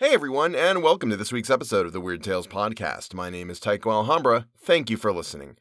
Hey 0.00 0.14
everyone, 0.14 0.54
and 0.54 0.80
welcome 0.80 1.10
to 1.10 1.16
this 1.16 1.32
week's 1.32 1.50
episode 1.50 1.84
of 1.84 1.92
the 1.92 2.00
Weird 2.00 2.22
Tales 2.22 2.46
Podcast. 2.46 3.14
My 3.14 3.30
name 3.30 3.50
is 3.50 3.58
Tycho 3.58 3.90
Alhambra. 3.90 4.46
Thank 4.56 4.90
you 4.90 4.96
for 4.96 5.12
listening. 5.12 5.56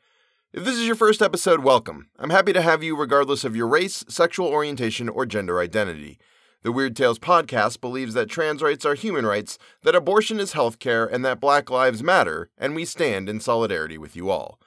If 0.54 0.64
this 0.64 0.76
is 0.76 0.86
your 0.86 0.96
first 0.96 1.24
episode, 1.24 1.64
welcome. 1.64 2.12
I'm 2.20 2.30
happy 2.30 2.54
to 2.54 2.62
have 2.62 2.84
you 2.84 2.96
regardless 2.96 3.44
of 3.44 3.56
your 3.56 3.68
race, 3.68 4.06
sexual 4.08 4.46
orientation, 4.46 5.10
or 5.10 5.26
gender 5.26 5.60
identity. 5.60 6.20
The 6.62 6.72
Weird 6.72 6.96
Tales 6.96 7.18
Podcast 7.18 7.82
believes 7.82 8.14
that 8.14 8.30
trans 8.30 8.62
rights 8.62 8.86
are 8.86 8.94
human 8.94 9.26
rights, 9.26 9.58
that 9.82 9.96
abortion 9.96 10.40
is 10.40 10.54
healthcare, 10.54 11.12
and 11.12 11.26
that 11.26 11.40
Black 11.40 11.72
Lives 11.72 12.04
Matter, 12.04 12.52
and 12.60 12.76
we 12.76 12.86
stand 12.86 13.28
in 13.28 13.40
solidarity 13.40 13.98
with 13.98 14.16
you 14.16 14.30
all. 14.30 14.60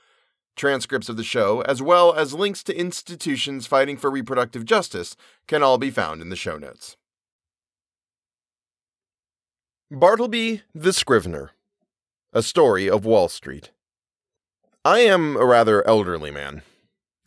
Transcripts 0.56 1.08
of 1.08 1.16
the 1.16 1.22
show, 1.22 1.60
as 1.60 1.80
well 1.80 2.12
as 2.12 2.34
links 2.34 2.64
to 2.64 2.76
institutions 2.76 3.68
fighting 3.68 3.96
for 3.96 4.10
reproductive 4.10 4.64
justice, 4.64 5.14
can 5.46 5.62
all 5.62 5.78
be 5.78 5.92
found 5.92 6.22
in 6.22 6.28
the 6.28 6.34
show 6.34 6.58
notes. 6.58 6.96
Bartleby 9.92 10.62
the 10.72 10.92
Scrivener 10.92 11.50
A 12.32 12.44
Story 12.44 12.88
of 12.88 13.04
Wall 13.04 13.26
Street. 13.26 13.72
I 14.84 15.00
am 15.00 15.34
a 15.34 15.44
rather 15.44 15.84
elderly 15.84 16.30
man. 16.30 16.62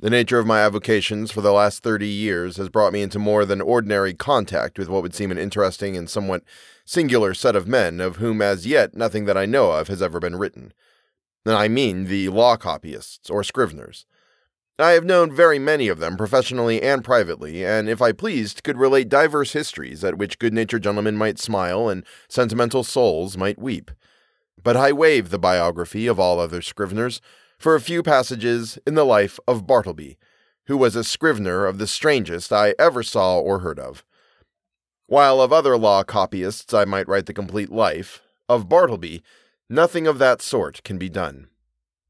The 0.02 0.10
nature 0.10 0.40
of 0.40 0.48
my 0.48 0.62
avocations 0.62 1.30
for 1.30 1.42
the 1.42 1.52
last 1.52 1.84
30 1.84 2.08
years 2.08 2.56
has 2.56 2.70
brought 2.70 2.94
me 2.94 3.02
into 3.02 3.20
more 3.20 3.44
than 3.44 3.60
ordinary 3.60 4.14
contact 4.14 4.80
with 4.80 4.88
what 4.88 5.02
would 5.02 5.14
seem 5.14 5.30
an 5.30 5.38
interesting 5.38 5.98
and 5.98 6.10
somewhat 6.10 6.46
singular 6.86 7.34
set 7.34 7.58
of 7.58 7.68
men, 7.68 8.00
of 8.00 8.16
whom 8.16 8.42
as 8.42 8.66
yet 8.66 8.96
nothing 8.96 9.26
that 9.26 9.38
I 9.38 9.46
know 9.46 9.72
of 9.72 9.90
has 9.90 10.02
ever 10.02 10.22
been 10.22 10.38
written. 10.38 10.72
And 11.46 11.56
I 11.56 11.68
mean 11.68 12.06
the 12.06 12.30
law 12.30 12.56
copyists, 12.56 13.30
or 13.30 13.42
scriveners. 13.42 14.06
I 14.80 14.92
have 14.94 15.06
known 15.06 15.32
very 15.32 15.60
many 15.60 15.88
of 15.88 16.00
them 16.00 16.18
professionally 16.18 16.82
and 16.82 17.04
privately, 17.04 17.64
and 17.64 17.88
if 17.88 18.02
I 18.02 18.12
pleased, 18.12 18.64
could 18.64 18.78
relate 18.78 19.08
diverse 19.08 19.54
histories 19.54 20.04
at 20.04 20.18
which 20.18 20.40
good 20.40 20.52
natured 20.52 20.82
gentlemen 20.82 21.16
might 21.16 21.38
smile 21.38 21.90
and 21.90 22.04
sentimental 22.28 22.84
souls 22.84 23.38
might 23.38 23.60
weep. 23.60 23.92
But 24.64 24.76
I 24.76 24.92
waive 24.92 25.30
the 25.30 25.38
biography 25.38 26.08
of 26.08 26.20
all 26.20 26.40
other 26.40 26.62
scriveners 26.62 27.20
for 27.60 27.76
a 27.76 27.82
few 27.82 28.02
passages 28.02 28.80
in 28.88 28.96
the 28.96 29.06
life 29.06 29.40
of 29.48 29.68
Bartleby, 29.68 30.18
who 30.66 30.78
was 30.78 30.96
a 30.96 31.04
scrivener 31.04 31.68
of 31.68 31.78
the 31.78 31.86
strangest 31.86 32.52
I 32.52 32.74
ever 32.80 33.04
saw 33.04 33.40
or 33.40 33.60
heard 33.60 33.80
of. 33.80 34.04
While 35.06 35.40
of 35.40 35.54
other 35.54 35.78
law 35.78 36.04
copyists 36.04 36.74
I 36.74 36.86
might 36.86 37.08
write 37.08 37.28
the 37.28 37.34
complete 37.34 37.70
life, 37.70 38.24
of 38.50 38.70
Bartleby, 38.70 39.22
nothing 39.70 40.08
of 40.08 40.18
that 40.18 40.42
sort 40.42 40.82
can 40.84 40.98
be 40.98 41.10
done. 41.10 41.48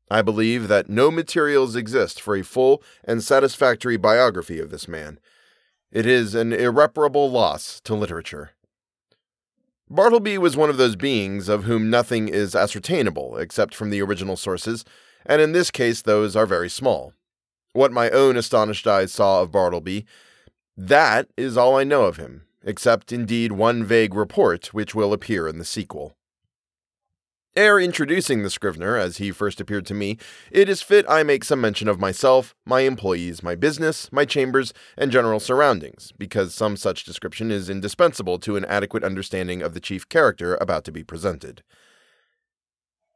I 0.09 0.21
believe 0.21 0.67
that 0.67 0.89
no 0.89 1.09
materials 1.09 1.75
exist 1.75 2.21
for 2.21 2.35
a 2.35 2.43
full 2.43 2.83
and 3.03 3.23
satisfactory 3.23 3.97
biography 3.97 4.59
of 4.59 4.69
this 4.69 4.87
man. 4.87 5.19
It 5.91 6.05
is 6.05 6.35
an 6.35 6.53
irreparable 6.53 7.29
loss 7.29 7.79
to 7.81 7.95
literature. 7.95 8.51
Bartleby 9.89 10.37
was 10.37 10.57
one 10.57 10.69
of 10.69 10.77
those 10.77 10.95
beings 10.95 11.47
of 11.47 11.65
whom 11.65 11.89
nothing 11.89 12.27
is 12.27 12.55
ascertainable 12.55 13.37
except 13.37 13.75
from 13.75 13.91
the 13.91 14.01
original 14.01 14.35
sources, 14.35 14.83
and 15.25 15.41
in 15.41 15.51
this 15.51 15.69
case 15.69 16.01
those 16.01 16.35
are 16.35 16.45
very 16.45 16.69
small. 16.69 17.13
What 17.73 17.91
my 17.91 18.09
own 18.09 18.37
astonished 18.37 18.87
eyes 18.87 19.11
saw 19.11 19.41
of 19.41 19.51
Bartleby, 19.51 20.05
that 20.75 21.27
is 21.37 21.57
all 21.57 21.75
I 21.75 21.83
know 21.83 22.05
of 22.05 22.17
him, 22.17 22.45
except 22.63 23.11
indeed 23.11 23.51
one 23.51 23.83
vague 23.83 24.15
report 24.15 24.73
which 24.73 24.95
will 24.95 25.13
appear 25.13 25.47
in 25.47 25.59
the 25.59 25.65
sequel. 25.65 26.15
Ere 27.55 27.79
introducing 27.79 28.41
the 28.41 28.49
Scrivener, 28.49 28.97
as 28.97 29.17
he 29.17 29.31
first 29.31 29.61
appeared 29.61 29.85
to 29.85 29.93
me, 29.93 30.17
it 30.49 30.67
is 30.67 30.81
fit 30.81 31.05
I 31.07 31.21
make 31.21 31.43
some 31.43 31.61
mention 31.61 31.87
of 31.87 31.99
myself, 31.99 32.55
my 32.65 32.81
employees, 32.81 33.43
my 33.43 33.53
business, 33.53 34.11
my 34.11 34.25
chambers, 34.25 34.73
and 34.97 35.11
general 35.11 35.39
surroundings, 35.39 36.11
because 36.17 36.55
some 36.55 36.75
such 36.75 37.03
description 37.03 37.51
is 37.51 37.69
indispensable 37.69 38.39
to 38.39 38.55
an 38.55 38.65
adequate 38.65 39.03
understanding 39.03 39.61
of 39.61 39.75
the 39.75 39.79
chief 39.79 40.09
character 40.09 40.57
about 40.59 40.83
to 40.85 40.91
be 40.91 41.03
presented. 41.03 41.61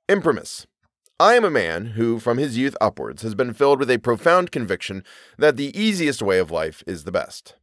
Imprimis. 0.08 0.68
I 1.20 1.34
am 1.34 1.44
a 1.44 1.50
man 1.50 1.88
who, 1.96 2.20
from 2.20 2.38
his 2.38 2.60
youth 2.60 2.78
upwards, 2.80 3.24
has 3.24 3.34
been 3.34 3.54
filled 3.54 3.80
with 3.80 3.90
a 3.90 3.98
profound 3.98 4.52
conviction 4.52 5.04
that 5.40 5.58
the 5.58 5.76
easiest 5.76 6.22
way 6.22 6.38
of 6.38 6.52
life 6.52 6.84
is 6.86 7.06
the 7.06 7.12
best. 7.12 7.56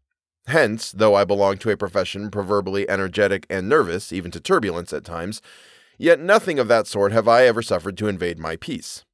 Hence, 0.48 0.90
though 0.90 1.14
I 1.14 1.24
belong 1.24 1.58
to 1.58 1.70
a 1.70 1.76
profession 1.76 2.32
proverbially 2.32 2.90
energetic 2.90 3.46
and 3.48 3.68
nervous, 3.68 4.12
even 4.12 4.32
to 4.32 4.40
turbulence 4.40 4.92
at 4.92 5.04
times, 5.04 5.40
Yet 5.98 6.20
nothing 6.20 6.58
of 6.58 6.68
that 6.68 6.86
sort 6.86 7.12
have 7.12 7.28
I 7.28 7.44
ever 7.46 7.62
suffered 7.62 7.96
to 7.98 8.08
invade 8.08 8.38
my 8.38 8.56
peace. 8.56 9.04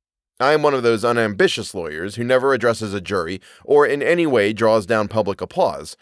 I 0.40 0.54
am 0.54 0.62
one 0.62 0.72
of 0.72 0.82
those 0.82 1.04
unambitious 1.04 1.74
lawyers 1.74 2.16
who 2.16 2.24
never 2.24 2.54
addresses 2.54 2.94
a 2.94 3.00
jury 3.00 3.40
or 3.64 3.86
in 3.86 4.02
any 4.02 4.26
way 4.26 4.54
draws 4.54 4.86
down 4.86 5.08
public 5.08 5.42
applause, 5.42 5.96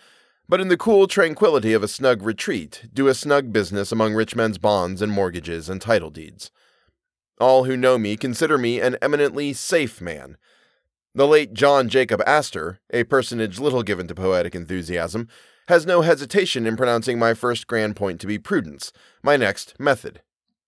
but 0.48 0.60
in 0.60 0.68
the 0.68 0.76
cool 0.76 1.08
tranquility 1.08 1.72
of 1.72 1.82
a 1.82 1.88
snug 1.88 2.22
retreat, 2.22 2.84
do 2.94 3.08
a 3.08 3.14
snug 3.14 3.52
business 3.52 3.90
among 3.90 4.14
rich 4.14 4.36
men's 4.36 4.56
bonds 4.56 5.02
and 5.02 5.10
mortgages 5.10 5.68
and 5.68 5.80
title 5.80 6.10
deeds. 6.10 6.52
All 7.40 7.64
who 7.64 7.76
know 7.76 7.98
me 7.98 8.16
consider 8.16 8.56
me 8.56 8.80
an 8.80 8.96
eminently 9.02 9.52
safe 9.52 10.00
man. 10.00 10.36
The 11.14 11.26
late 11.26 11.52
John 11.52 11.88
Jacob 11.88 12.22
Astor, 12.24 12.78
a 12.90 13.04
personage 13.04 13.58
little 13.58 13.82
given 13.82 14.06
to 14.06 14.14
poetic 14.14 14.54
enthusiasm, 14.54 15.28
has 15.66 15.84
no 15.84 16.02
hesitation 16.02 16.66
in 16.66 16.76
pronouncing 16.76 17.18
my 17.18 17.34
first 17.34 17.66
grand 17.66 17.96
point 17.96 18.20
to 18.20 18.26
be 18.26 18.38
prudence, 18.38 18.92
my 19.22 19.36
next 19.36 19.74
method. 19.80 20.22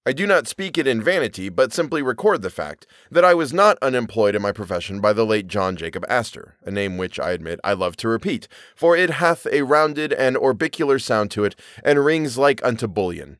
I 0.06 0.12
do 0.12 0.26
not 0.26 0.48
speak 0.48 0.78
it 0.78 0.86
in 0.86 1.02
vanity, 1.02 1.50
but 1.50 1.74
simply 1.74 2.00
record 2.00 2.40
the 2.40 2.48
fact 2.48 2.86
that 3.10 3.24
I 3.24 3.34
was 3.34 3.52
not 3.52 3.76
unemployed 3.82 4.34
in 4.34 4.40
my 4.40 4.50
profession 4.50 4.98
by 4.98 5.12
the 5.12 5.26
late 5.26 5.46
John 5.46 5.76
Jacob 5.76 6.06
Astor, 6.08 6.56
a 6.64 6.70
name 6.70 6.96
which 6.96 7.20
I 7.20 7.32
admit 7.32 7.60
I 7.62 7.74
love 7.74 7.96
to 7.98 8.08
repeat, 8.08 8.48
for 8.74 8.96
it 8.96 9.10
hath 9.10 9.46
a 9.52 9.60
rounded 9.62 10.14
and 10.14 10.36
orbicular 10.36 10.98
sound 10.98 11.30
to 11.32 11.44
it, 11.44 11.54
and 11.84 12.02
rings 12.02 12.38
like 12.38 12.64
unto 12.64 12.88
bullion. 12.88 13.36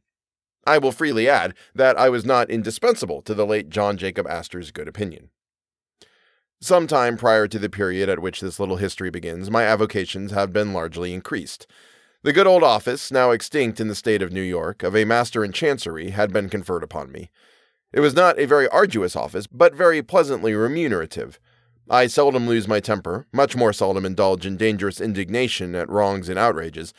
I 0.67 0.77
will 0.77 0.93
freely 0.93 1.31
add 1.31 1.55
that 1.75 1.99
I 1.99 2.11
was 2.11 2.27
not 2.27 2.51
indispensable 2.51 3.23
to 3.23 3.33
the 3.33 3.47
late 3.47 3.71
John 3.71 3.97
Jacob 3.97 4.27
Astor's 4.27 4.71
good 4.71 4.87
opinion. 4.87 5.31
Some 6.61 6.87
time 6.87 7.17
prior 7.17 7.49
to 7.49 7.59
the 7.59 7.71
period 7.71 8.11
at 8.11 8.21
which 8.21 8.43
this 8.43 8.61
little 8.61 8.77
history 8.77 9.09
begins, 9.09 9.51
my 9.51 9.65
avocations 9.65 10.33
have 10.33 10.53
been 10.53 10.75
largely 10.75 11.15
increased. 11.15 11.67
The 12.23 12.35
good 12.35 12.47
old 12.47 12.63
office, 12.63 13.11
now 13.11 13.31
extinct 13.31 13.81
in 13.81 13.89
the 13.89 13.95
state 13.95 14.21
of 14.21 14.31
New 14.31 14.43
York, 14.43 14.83
of 14.83 14.95
a 14.95 15.07
master 15.07 15.43
in 15.43 15.53
chancery 15.53 16.11
had 16.11 16.35
been 16.35 16.51
conferred 16.51 16.83
upon 16.83 17.11
me. 17.11 17.31
It 17.95 18.01
was 18.01 18.15
not 18.15 18.39
a 18.39 18.45
very 18.45 18.69
arduous 18.69 19.17
office, 19.17 19.47
but 19.47 19.75
very 19.75 20.03
pleasantly 20.03 20.53
remunerative. 20.53 21.41
I 21.89 22.09
seldom 22.09 22.47
lose 22.47 22.69
my 22.69 22.79
temper, 22.79 23.27
much 23.33 23.57
more 23.57 23.73
seldom 23.73 24.05
indulge 24.05 24.45
in 24.45 24.59
dangerous 24.59 25.01
indignation 25.01 25.75
at 25.75 25.89
wrongs 25.89 26.29
and 26.29 26.39
outrages. 26.39 26.93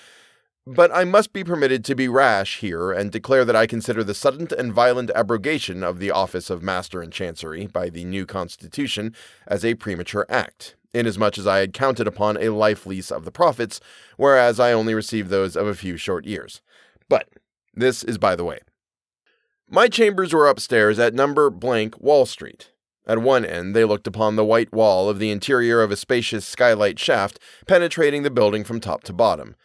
But 0.66 0.90
I 0.92 1.04
must 1.04 1.34
be 1.34 1.44
permitted 1.44 1.86
to 1.86 1.96
be 1.96 2.08
rash 2.08 2.58
here 2.58 2.92
and 2.92 3.12
declare 3.12 3.46
that 3.46 3.56
I 3.56 3.68
consider 3.68 4.04
the 4.04 4.16
sudden 4.16 4.48
and 4.58 4.74
violent 4.74 5.12
abrogation 5.14 5.84
of 5.84 6.00
the 6.00 6.10
office 6.10 6.50
of 6.50 6.64
Master 6.64 7.04
in 7.04 7.12
Chancery 7.12 7.68
by 7.68 7.90
the 7.90 8.06
new 8.06 8.26
Constitution 8.26 9.16
as 9.46 9.64
a 9.64 9.76
premature 9.76 10.26
act, 10.30 10.76
inasmuch 10.94 11.38
as 11.38 11.48
I 11.48 11.60
had 11.60 11.74
counted 11.74 12.08
upon 12.08 12.38
a 12.38 12.50
life 12.50 12.86
lease 12.86 13.12
of 13.12 13.26
the 13.26 13.32
profits, 13.32 13.80
whereas 14.18 14.60
I 14.60 14.74
only 14.74 14.94
received 14.94 15.30
those 15.30 15.56
of 15.56 15.68
a 15.68 15.76
few 15.76 15.98
short 15.98 16.26
years. 16.26 16.62
But 17.10 17.30
this 17.74 18.04
is 18.04 18.18
by 18.18 18.36
the 18.36 18.44
way. 18.44 18.60
My 19.70 19.88
chambers 19.88 20.34
were 20.34 20.48
upstairs 20.48 21.00
at 21.00 21.14
number 21.14 21.50
blank 21.50 22.00
Wall 22.02 22.26
Street. 22.26 22.72
At 23.08 23.20
one 23.20 23.46
end, 23.46 23.76
they 23.76 23.86
looked 23.86 24.06
upon 24.06 24.36
the 24.36 24.46
white 24.46 24.72
wall 24.72 25.10
of 25.10 25.18
the 25.18 25.32
interior 25.32 25.82
of 25.82 25.92
a 25.92 25.96
spacious 25.96 26.46
skylight 26.46 27.00
shaft 27.00 27.40
penetrating 27.68 28.24
the 28.24 28.30
building 28.30 28.64
from 28.64 28.80
top 28.80 29.04
to 29.04 29.14
bottom. 29.14 29.56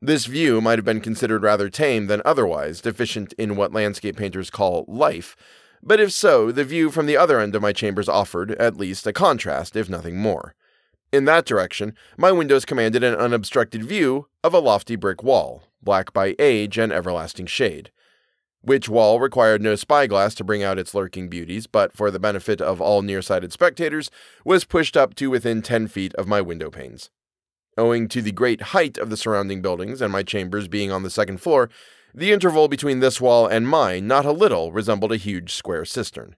This 0.00 0.26
view 0.26 0.60
might 0.60 0.78
have 0.78 0.84
been 0.84 1.00
considered 1.00 1.42
rather 1.42 1.68
tame 1.68 2.06
than 2.06 2.22
otherwise, 2.24 2.80
deficient 2.80 3.32
in 3.34 3.56
what 3.56 3.72
landscape 3.72 4.16
painters 4.16 4.50
call 4.50 4.84
life, 4.86 5.36
but 5.82 6.00
if 6.00 6.10
so, 6.10 6.50
the 6.50 6.64
view 6.64 6.90
from 6.90 7.06
the 7.06 7.16
other 7.16 7.38
end 7.38 7.54
of 7.54 7.62
my 7.62 7.72
chambers 7.72 8.08
offered, 8.08 8.52
at 8.52 8.76
least, 8.76 9.06
a 9.06 9.12
contrast, 9.12 9.76
if 9.76 9.88
nothing 9.88 10.18
more. 10.18 10.54
In 11.12 11.24
that 11.26 11.46
direction, 11.46 11.94
my 12.16 12.32
windows 12.32 12.64
commanded 12.64 13.04
an 13.04 13.14
unobstructed 13.14 13.84
view 13.84 14.26
of 14.42 14.52
a 14.52 14.58
lofty 14.58 14.96
brick 14.96 15.22
wall, 15.22 15.62
black 15.80 16.12
by 16.12 16.34
age 16.38 16.78
and 16.78 16.92
everlasting 16.92 17.46
shade. 17.46 17.90
Which 18.60 18.88
wall 18.88 19.20
required 19.20 19.62
no 19.62 19.76
spyglass 19.76 20.34
to 20.34 20.44
bring 20.44 20.64
out 20.64 20.78
its 20.78 20.94
lurking 20.94 21.28
beauties, 21.28 21.68
but 21.68 21.92
for 21.92 22.10
the 22.10 22.18
benefit 22.18 22.60
of 22.60 22.80
all 22.80 23.02
nearsighted 23.02 23.52
spectators, 23.52 24.10
was 24.44 24.64
pushed 24.64 24.96
up 24.96 25.14
to 25.14 25.30
within 25.30 25.62
ten 25.62 25.86
feet 25.86 26.12
of 26.16 26.26
my 26.26 26.40
window 26.40 26.70
panes. 26.70 27.10
Owing 27.78 28.08
to 28.08 28.20
the 28.20 28.32
great 28.32 28.60
height 28.72 28.98
of 28.98 29.08
the 29.08 29.16
surrounding 29.16 29.62
buildings 29.62 30.02
and 30.02 30.10
my 30.10 30.24
chambers 30.24 30.66
being 30.66 30.90
on 30.90 31.04
the 31.04 31.10
second 31.10 31.40
floor, 31.40 31.70
the 32.12 32.32
interval 32.32 32.66
between 32.66 32.98
this 33.00 33.20
wall 33.20 33.46
and 33.46 33.68
mine 33.68 34.08
not 34.08 34.24
a 34.24 34.32
little 34.32 34.72
resembled 34.72 35.12
a 35.12 35.16
huge 35.16 35.52
square 35.52 35.84
cistern. 35.84 36.34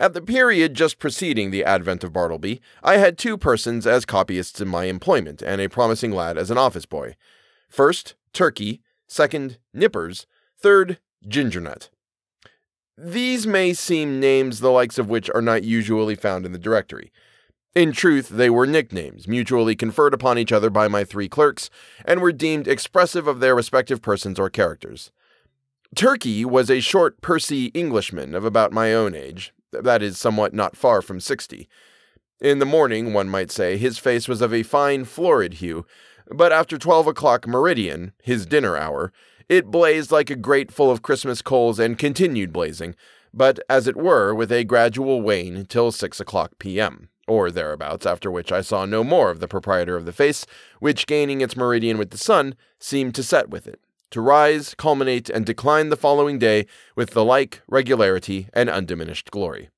At 0.00 0.14
the 0.14 0.22
period 0.22 0.74
just 0.74 1.00
preceding 1.00 1.50
the 1.50 1.64
advent 1.64 2.04
of 2.04 2.12
Bartleby, 2.12 2.60
I 2.84 2.98
had 2.98 3.18
two 3.18 3.36
persons 3.36 3.84
as 3.84 4.04
copyists 4.04 4.60
in 4.60 4.68
my 4.68 4.84
employment, 4.84 5.42
and 5.42 5.60
a 5.60 5.68
promising 5.68 6.12
lad 6.12 6.38
as 6.38 6.52
an 6.52 6.58
office 6.58 6.86
boy. 6.86 7.16
First, 7.68 8.14
Turkey, 8.32 8.80
second, 9.08 9.58
Nippers, 9.74 10.26
third, 10.56 11.00
Gingernut. 11.26 11.88
These 12.96 13.46
may 13.46 13.74
seem 13.74 14.20
names 14.20 14.60
the 14.60 14.70
likes 14.70 14.98
of 14.98 15.10
which 15.10 15.28
are 15.34 15.42
not 15.42 15.64
usually 15.64 16.14
found 16.14 16.46
in 16.46 16.52
the 16.52 16.58
directory. 16.58 17.12
In 17.74 17.92
truth, 17.92 18.28
they 18.28 18.50
were 18.50 18.66
nicknames, 18.66 19.26
mutually 19.26 19.76
conferred 19.76 20.14
upon 20.14 20.38
each 20.38 20.52
other 20.52 20.70
by 20.70 20.88
my 20.88 21.04
three 21.04 21.28
clerks, 21.28 21.70
and 22.04 22.20
were 22.20 22.32
deemed 22.32 22.68
expressive 22.68 23.26
of 23.26 23.40
their 23.40 23.54
respective 23.54 24.00
persons 24.00 24.38
or 24.38 24.48
characters. 24.48 25.10
Turkey 25.94 26.44
was 26.44 26.70
a 26.70 26.80
short, 26.80 27.20
pursy 27.20 27.70
Englishman 27.74 28.34
of 28.34 28.44
about 28.44 28.72
my 28.72 28.92
own 28.92 29.14
age, 29.14 29.52
that 29.72 30.02
is, 30.02 30.18
somewhat 30.18 30.54
not 30.54 30.76
far 30.76 31.02
from 31.02 31.20
sixty. 31.20 31.68
In 32.40 32.58
the 32.58 32.66
morning, 32.66 33.12
one 33.12 33.28
might 33.28 33.50
say, 33.50 33.76
his 33.76 33.98
face 33.98 34.28
was 34.28 34.40
of 34.40 34.54
a 34.54 34.62
fine, 34.62 35.04
florid 35.04 35.54
hue, 35.54 35.84
but 36.30 36.52
after 36.52 36.78
twelve 36.78 37.06
o'clock 37.06 37.46
meridian, 37.46 38.12
his 38.22 38.46
dinner 38.46 38.76
hour, 38.76 39.12
it 39.48 39.66
blazed 39.66 40.12
like 40.12 40.30
a 40.30 40.36
grate 40.36 40.70
full 40.70 40.90
of 40.90 41.02
Christmas 41.02 41.42
coals 41.42 41.78
and 41.78 41.98
continued 41.98 42.52
blazing, 42.52 42.94
but 43.32 43.58
as 43.68 43.86
it 43.86 43.96
were, 43.96 44.34
with 44.34 44.52
a 44.52 44.64
gradual 44.64 45.22
wane 45.22 45.64
till 45.66 45.90
six 45.90 46.20
o'clock 46.20 46.52
p.m 46.58 47.08
or 47.28 47.50
thereabouts, 47.50 48.06
after 48.06 48.30
which 48.30 48.50
I 48.50 48.62
saw 48.62 48.86
no 48.86 49.04
more 49.04 49.30
of 49.30 49.38
the 49.38 49.46
proprietor 49.46 49.96
of 49.96 50.06
the 50.06 50.12
face, 50.12 50.46
which, 50.80 51.06
gaining 51.06 51.40
its 51.40 51.56
meridian 51.56 51.98
with 51.98 52.10
the 52.10 52.18
sun, 52.18 52.56
seemed 52.80 53.14
to 53.16 53.22
set 53.22 53.50
with 53.50 53.68
it, 53.68 53.80
to 54.10 54.20
rise, 54.20 54.74
culminate, 54.74 55.28
and 55.30 55.44
decline 55.44 55.88
the 55.88 55.96
following 55.96 56.38
day 56.38 56.66
with 56.96 57.10
the 57.10 57.24
like 57.24 57.62
regularity 57.68 58.48
and 58.52 58.70
undiminished 58.70 59.30
glory. 59.30 59.68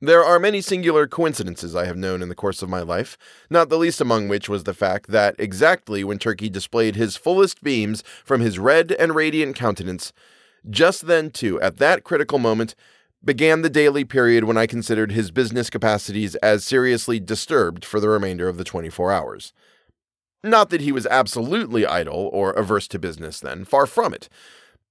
There 0.00 0.24
are 0.24 0.38
many 0.38 0.60
singular 0.60 1.08
coincidences 1.08 1.74
I 1.74 1.86
have 1.86 1.96
known 1.96 2.22
in 2.22 2.28
the 2.28 2.36
course 2.36 2.62
of 2.62 2.68
my 2.68 2.82
life, 2.82 3.18
not 3.50 3.68
the 3.68 3.78
least 3.78 4.00
among 4.00 4.28
which 4.28 4.48
was 4.48 4.62
the 4.62 4.72
fact 4.72 5.10
that 5.10 5.34
exactly 5.40 6.04
when 6.04 6.20
Turkey 6.20 6.48
displayed 6.48 6.94
his 6.94 7.16
fullest 7.16 7.62
beams 7.64 8.04
from 8.24 8.40
his 8.40 8.60
red 8.60 8.92
and 8.92 9.16
radiant 9.16 9.56
countenance, 9.56 10.12
just 10.70 11.08
then, 11.08 11.30
too, 11.30 11.60
at 11.60 11.78
that 11.78 12.04
critical 12.04 12.38
moment, 12.38 12.76
began 13.24 13.62
the 13.62 13.70
daily 13.70 14.04
period 14.04 14.44
when 14.44 14.56
I 14.56 14.66
considered 14.66 15.10
his 15.10 15.32
business 15.32 15.68
capacities 15.68 16.36
as 16.36 16.64
seriously 16.64 17.18
disturbed 17.18 17.84
for 17.84 17.98
the 17.98 18.08
remainder 18.08 18.48
of 18.48 18.56
the 18.56 18.64
24 18.64 19.10
hours. 19.10 19.52
Not 20.44 20.70
that 20.70 20.80
he 20.80 20.92
was 20.92 21.06
absolutely 21.06 21.84
idle 21.84 22.30
or 22.32 22.52
averse 22.52 22.86
to 22.88 22.98
business 22.98 23.40
then, 23.40 23.64
far 23.64 23.86
from 23.86 24.14
it. 24.14 24.28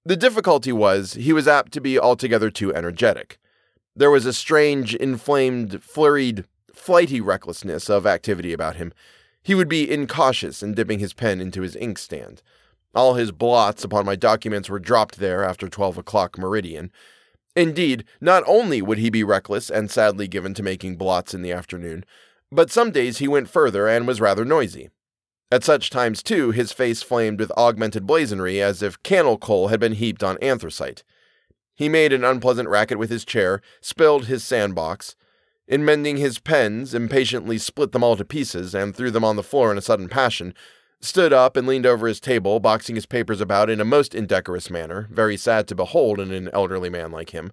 The 0.06 0.18
difficulty 0.18 0.72
was 0.72 1.14
he 1.14 1.34
was 1.34 1.48
apt 1.48 1.72
to 1.74 1.82
be 1.82 2.00
altogether 2.00 2.50
too 2.50 2.74
energetic. 2.74 3.38
There 3.96 4.12
was 4.12 4.26
a 4.26 4.34
strange, 4.34 4.94
inflamed, 4.96 5.84
flurried, 5.84 6.46
flighty 6.74 7.20
recklessness 7.20 7.90
of 7.90 8.06
activity 8.06 8.54
about 8.54 8.76
him. 8.76 8.94
He 9.42 9.56
would 9.56 9.70
be 9.70 9.90
incautious 9.90 10.62
in 10.62 10.74
dipping 10.74 11.00
his 11.00 11.14
pen 11.14 11.42
into 11.42 11.62
his 11.62 11.76
inkstand. 11.76 12.42
All 12.94 13.16
his 13.16 13.32
blots 13.32 13.84
upon 13.84 14.06
my 14.06 14.16
documents 14.16 14.70
were 14.70 14.80
dropped 14.80 15.20
there 15.20 15.44
after 15.44 15.68
12 15.68 15.98
o'clock 15.98 16.38
meridian. 16.38 16.92
Indeed, 17.56 18.04
not 18.22 18.44
only 18.46 18.82
would 18.82 18.98
he 18.98 19.10
be 19.10 19.24
reckless 19.24 19.70
and 19.70 19.90
sadly 19.90 20.28
given 20.28 20.54
to 20.54 20.64
making 20.64 20.98
blots 20.98 21.34
in 21.34 21.42
the 21.42 21.52
afternoon, 21.52 22.06
but 22.52 22.72
some 22.72 22.92
days 22.92 23.18
he 23.18 23.28
went 23.28 23.50
further 23.50 23.88
and 23.88 24.08
was 24.08 24.22
rather 24.22 24.46
noisy. 24.46 24.90
At 25.50 25.64
such 25.64 25.90
times, 25.90 26.22
too, 26.22 26.52
his 26.52 26.74
face 26.74 27.02
flamed 27.02 27.40
with 27.40 27.52
augmented 27.52 28.06
blazonry 28.06 28.62
as 28.62 28.82
if 28.82 29.02
cannel 29.04 29.38
coal 29.38 29.70
had 29.70 29.80
been 29.80 29.94
heaped 29.94 30.24
on 30.24 30.38
anthracite. 30.42 31.04
He 31.74 31.88
made 31.88 32.12
an 32.12 32.24
unpleasant 32.24 32.68
racket 32.68 32.98
with 32.98 33.10
his 33.10 33.24
chair, 33.24 33.62
spilled 33.80 34.26
his 34.26 34.44
sandbox. 34.44 35.16
In 35.68 35.86
mending 35.86 36.18
his 36.18 36.40
pens, 36.40 36.94
impatiently 36.94 37.58
split 37.58 37.92
them 37.92 38.04
all 38.04 38.18
to 38.18 38.26
pieces 38.26 38.74
and 38.74 38.96
threw 38.96 39.12
them 39.12 39.24
on 39.24 39.36
the 39.36 39.44
floor 39.44 39.72
in 39.72 39.78
a 39.78 39.82
sudden 39.82 40.10
passion, 40.10 40.54
stood 41.00 41.32
up 41.32 41.56
and 41.56 41.68
leaned 41.68 41.86
over 41.86 42.08
his 42.08 42.20
table, 42.20 42.60
boxing 42.60 42.96
his 42.96 43.06
papers 43.06 43.40
about 43.40 43.70
in 43.70 43.80
a 43.80 43.86
most 43.86 44.16
indecorous 44.16 44.70
manner, 44.70 45.08
very 45.12 45.38
sad 45.38 45.68
to 45.68 45.76
behold 45.76 46.20
in 46.20 46.32
an 46.32 46.50
elderly 46.52 46.90
man 46.90 47.12
like 47.12 47.30
him. 47.30 47.52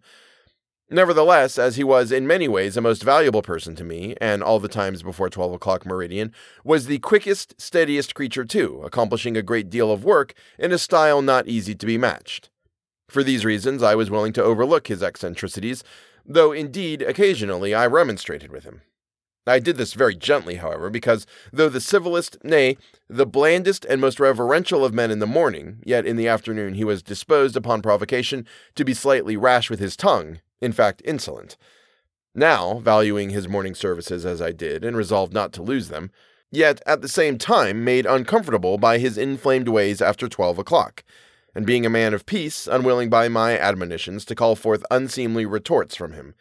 Nevertheless, 0.90 1.58
as 1.58 1.76
he 1.76 1.84
was 1.84 2.12
in 2.12 2.26
many 2.26 2.46
ways 2.46 2.76
a 2.76 2.80
most 2.82 3.02
valuable 3.02 3.40
person 3.40 3.74
to 3.76 3.84
me, 3.84 4.14
and 4.20 4.42
all 4.42 4.60
the 4.60 4.68
times 4.68 5.02
before 5.02 5.30
twelve 5.30 5.52
o'clock 5.54 5.86
meridian, 5.86 6.30
was 6.62 6.86
the 6.86 6.98
quickest, 6.98 7.54
steadiest 7.58 8.14
creature 8.14 8.44
too, 8.44 8.82
accomplishing 8.84 9.36
a 9.36 9.42
great 9.42 9.70
deal 9.70 9.90
of 9.90 10.04
work 10.04 10.34
in 10.58 10.72
a 10.72 10.78
style 10.78 11.22
not 11.22 11.48
easy 11.48 11.74
to 11.74 11.86
be 11.86 11.96
matched. 11.96 12.50
For 13.08 13.22
these 13.22 13.44
reasons, 13.44 13.82
I 13.82 13.94
was 13.94 14.10
willing 14.10 14.34
to 14.34 14.42
overlook 14.42 14.88
his 14.88 15.02
eccentricities, 15.02 15.82
though 16.24 16.52
indeed 16.52 17.00
occasionally 17.00 17.74
I 17.74 17.86
remonstrated 17.86 18.52
with 18.52 18.64
him. 18.64 18.82
I 19.46 19.58
did 19.58 19.76
this 19.76 19.92
very 19.92 20.14
gently, 20.14 20.56
however, 20.56 20.88
because 20.88 21.26
though 21.52 21.68
the 21.68 21.80
civilest, 21.80 22.42
nay, 22.42 22.78
the 23.08 23.26
blandest 23.26 23.84
and 23.84 24.00
most 24.00 24.18
reverential 24.18 24.84
of 24.84 24.94
men 24.94 25.10
in 25.10 25.18
the 25.18 25.26
morning, 25.26 25.80
yet 25.84 26.06
in 26.06 26.16
the 26.16 26.28
afternoon 26.28 26.74
he 26.74 26.84
was 26.84 27.02
disposed 27.02 27.54
upon 27.54 27.82
provocation 27.82 28.46
to 28.74 28.84
be 28.84 28.94
slightly 28.94 29.36
rash 29.36 29.68
with 29.68 29.80
his 29.80 29.96
tongue, 29.96 30.40
in 30.62 30.72
fact, 30.72 31.02
insolent. 31.04 31.58
Now, 32.34 32.78
valuing 32.78 33.30
his 33.30 33.46
morning 33.46 33.74
services 33.74 34.24
as 34.24 34.40
I 34.40 34.50
did, 34.50 34.84
and 34.84 34.96
resolved 34.96 35.34
not 35.34 35.52
to 35.52 35.62
lose 35.62 35.88
them, 35.88 36.10
yet 36.50 36.80
at 36.86 37.02
the 37.02 37.08
same 37.08 37.36
time 37.36 37.84
made 37.84 38.06
uncomfortable 38.06 38.78
by 38.78 38.98
his 38.98 39.18
inflamed 39.18 39.68
ways 39.68 40.00
after 40.00 40.26
twelve 40.26 40.58
o'clock, 40.58 41.04
and 41.54 41.66
being 41.66 41.84
a 41.84 41.90
man 41.90 42.14
of 42.14 42.26
peace, 42.26 42.66
unwilling 42.66 43.10
by 43.10 43.28
my 43.28 43.58
admonitions 43.58 44.24
to 44.24 44.34
call 44.34 44.56
forth 44.56 44.84
unseemly 44.90 45.44
retorts 45.44 45.94
from 45.94 46.12
him. 46.12 46.34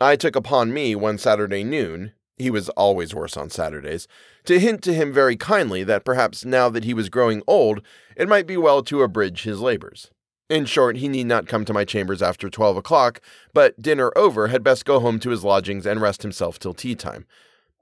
I 0.00 0.14
took 0.14 0.36
upon 0.36 0.72
me 0.72 0.94
one 0.94 1.18
Saturday 1.18 1.64
noon, 1.64 2.12
he 2.36 2.50
was 2.50 2.68
always 2.70 3.14
worse 3.14 3.36
on 3.36 3.50
Saturdays, 3.50 4.06
to 4.44 4.60
hint 4.60 4.80
to 4.84 4.94
him 4.94 5.12
very 5.12 5.36
kindly 5.36 5.82
that 5.84 6.04
perhaps 6.04 6.44
now 6.44 6.68
that 6.68 6.84
he 6.84 6.94
was 6.94 7.08
growing 7.08 7.42
old, 7.48 7.82
it 8.16 8.28
might 8.28 8.46
be 8.46 8.56
well 8.56 8.82
to 8.84 9.02
abridge 9.02 9.42
his 9.42 9.60
labors. 9.60 10.12
In 10.48 10.64
short, 10.64 10.96
he 10.96 11.08
need 11.08 11.26
not 11.26 11.48
come 11.48 11.64
to 11.64 11.74
my 11.74 11.84
chambers 11.84 12.22
after 12.22 12.48
twelve 12.48 12.76
o'clock, 12.76 13.20
but 13.52 13.82
dinner 13.82 14.12
over 14.16 14.48
had 14.48 14.62
best 14.62 14.84
go 14.84 15.00
home 15.00 15.18
to 15.18 15.30
his 15.30 15.44
lodgings 15.44 15.84
and 15.84 16.00
rest 16.00 16.22
himself 16.22 16.58
till 16.58 16.74
tea 16.74 16.94
time. 16.94 17.26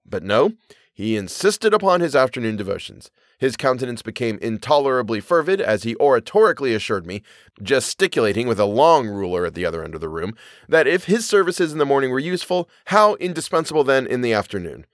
But 0.04 0.22
no, 0.22 0.52
he 0.92 1.16
insisted 1.16 1.74
upon 1.74 2.00
his 2.00 2.16
afternoon 2.16 2.56
devotions. 2.56 3.10
His 3.38 3.56
countenance 3.56 4.02
became 4.02 4.38
intolerably 4.40 5.20
fervid 5.20 5.60
as 5.60 5.82
he 5.82 5.94
oratorically 5.96 6.74
assured 6.74 7.06
me, 7.06 7.22
gesticulating 7.62 8.48
with 8.48 8.58
a 8.58 8.64
long 8.64 9.08
ruler 9.08 9.44
at 9.44 9.54
the 9.54 9.66
other 9.66 9.84
end 9.84 9.94
of 9.94 10.00
the 10.00 10.08
room, 10.08 10.34
that 10.68 10.86
if 10.86 11.04
his 11.04 11.26
services 11.26 11.72
in 11.72 11.78
the 11.78 11.84
morning 11.84 12.10
were 12.10 12.18
useful, 12.18 12.68
how 12.86 13.14
indispensable 13.16 13.84
then 13.84 14.06
in 14.06 14.22
the 14.22 14.32
afternoon. 14.32 14.86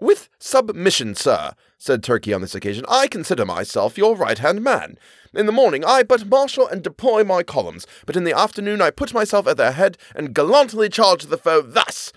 With 0.00 0.28
submission, 0.38 1.14
sir, 1.14 1.54
said 1.76 2.02
Turkey 2.02 2.32
on 2.32 2.40
this 2.40 2.54
occasion, 2.54 2.84
I 2.88 3.08
consider 3.08 3.44
myself 3.44 3.98
your 3.98 4.14
right 4.14 4.38
hand 4.38 4.62
man. 4.62 4.96
In 5.34 5.46
the 5.46 5.52
morning 5.52 5.84
I 5.84 6.02
but 6.02 6.26
marshal 6.26 6.68
and 6.68 6.82
deploy 6.82 7.24
my 7.24 7.42
columns, 7.42 7.86
but 8.06 8.16
in 8.16 8.24
the 8.24 8.36
afternoon 8.36 8.80
I 8.80 8.90
put 8.90 9.14
myself 9.14 9.46
at 9.46 9.56
their 9.56 9.72
head 9.72 9.98
and 10.14 10.34
gallantly 10.34 10.88
charge 10.88 11.24
the 11.24 11.38
foe 11.38 11.62
thus. 11.62 12.12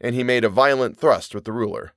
And 0.00 0.14
he 0.14 0.22
made 0.22 0.44
a 0.44 0.48
violent 0.48 0.98
thrust 0.98 1.34
with 1.34 1.44
the 1.44 1.52
ruler. 1.52 1.92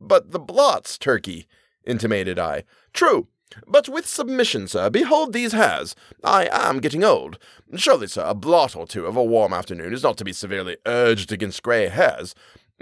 But 0.00 0.32
the 0.32 0.40
blots, 0.40 0.98
Turkey, 0.98 1.46
intimated 1.86 2.38
I. 2.38 2.64
True. 2.92 3.28
But 3.66 3.88
with 3.88 4.06
submission, 4.06 4.66
sir, 4.66 4.90
behold 4.90 5.32
these 5.32 5.52
hairs. 5.52 5.94
I 6.24 6.48
am 6.50 6.80
getting 6.80 7.04
old. 7.04 7.38
Surely, 7.76 8.06
sir, 8.06 8.24
a 8.24 8.34
blot 8.34 8.74
or 8.74 8.86
two 8.86 9.06
of 9.06 9.16
a 9.16 9.24
warm 9.24 9.52
afternoon 9.52 9.92
is 9.92 10.02
not 10.02 10.16
to 10.18 10.24
be 10.24 10.32
severely 10.32 10.76
urged 10.86 11.30
against 11.30 11.62
grey 11.62 11.88
hairs. 11.88 12.34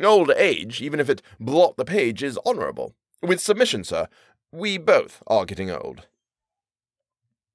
Old 0.03 0.31
age, 0.31 0.81
even 0.81 1.01
if 1.01 1.11
it 1.11 1.23
blot 1.39 1.77
the 1.77 1.85
page, 1.85 2.23
is 2.23 2.39
honourable. 2.47 2.95
With 3.21 3.41
submission, 3.41 3.85
sir, 3.85 4.09
we 4.51 4.79
both 4.79 5.23
are 5.27 5.45
getting 5.45 5.71
old. 5.71 6.07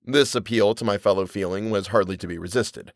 This 0.05 0.35
appeal 0.35 0.73
to 0.75 0.85
my 0.85 0.97
fellow 0.97 1.25
feeling 1.25 1.69
was 1.69 1.87
hardly 1.87 2.15
to 2.17 2.27
be 2.27 2.37
resisted. 2.37 2.93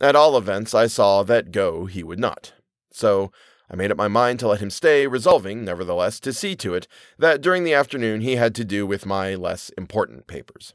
At 0.00 0.14
all 0.14 0.36
events, 0.36 0.74
I 0.74 0.86
saw 0.86 1.22
that 1.24 1.50
go 1.50 1.86
he 1.86 2.02
would 2.02 2.20
not. 2.20 2.52
So 2.92 3.32
I 3.70 3.76
made 3.76 3.90
up 3.90 3.96
my 3.96 4.08
mind 4.08 4.40
to 4.40 4.48
let 4.48 4.60
him 4.60 4.70
stay, 4.70 5.06
resolving, 5.06 5.64
nevertheless, 5.64 6.20
to 6.20 6.32
see 6.32 6.54
to 6.56 6.74
it 6.74 6.86
that 7.18 7.40
during 7.40 7.64
the 7.64 7.74
afternoon 7.74 8.20
he 8.20 8.36
had 8.36 8.54
to 8.56 8.64
do 8.64 8.86
with 8.86 9.06
my 9.06 9.34
less 9.34 9.70
important 9.78 10.26
papers. 10.26 10.74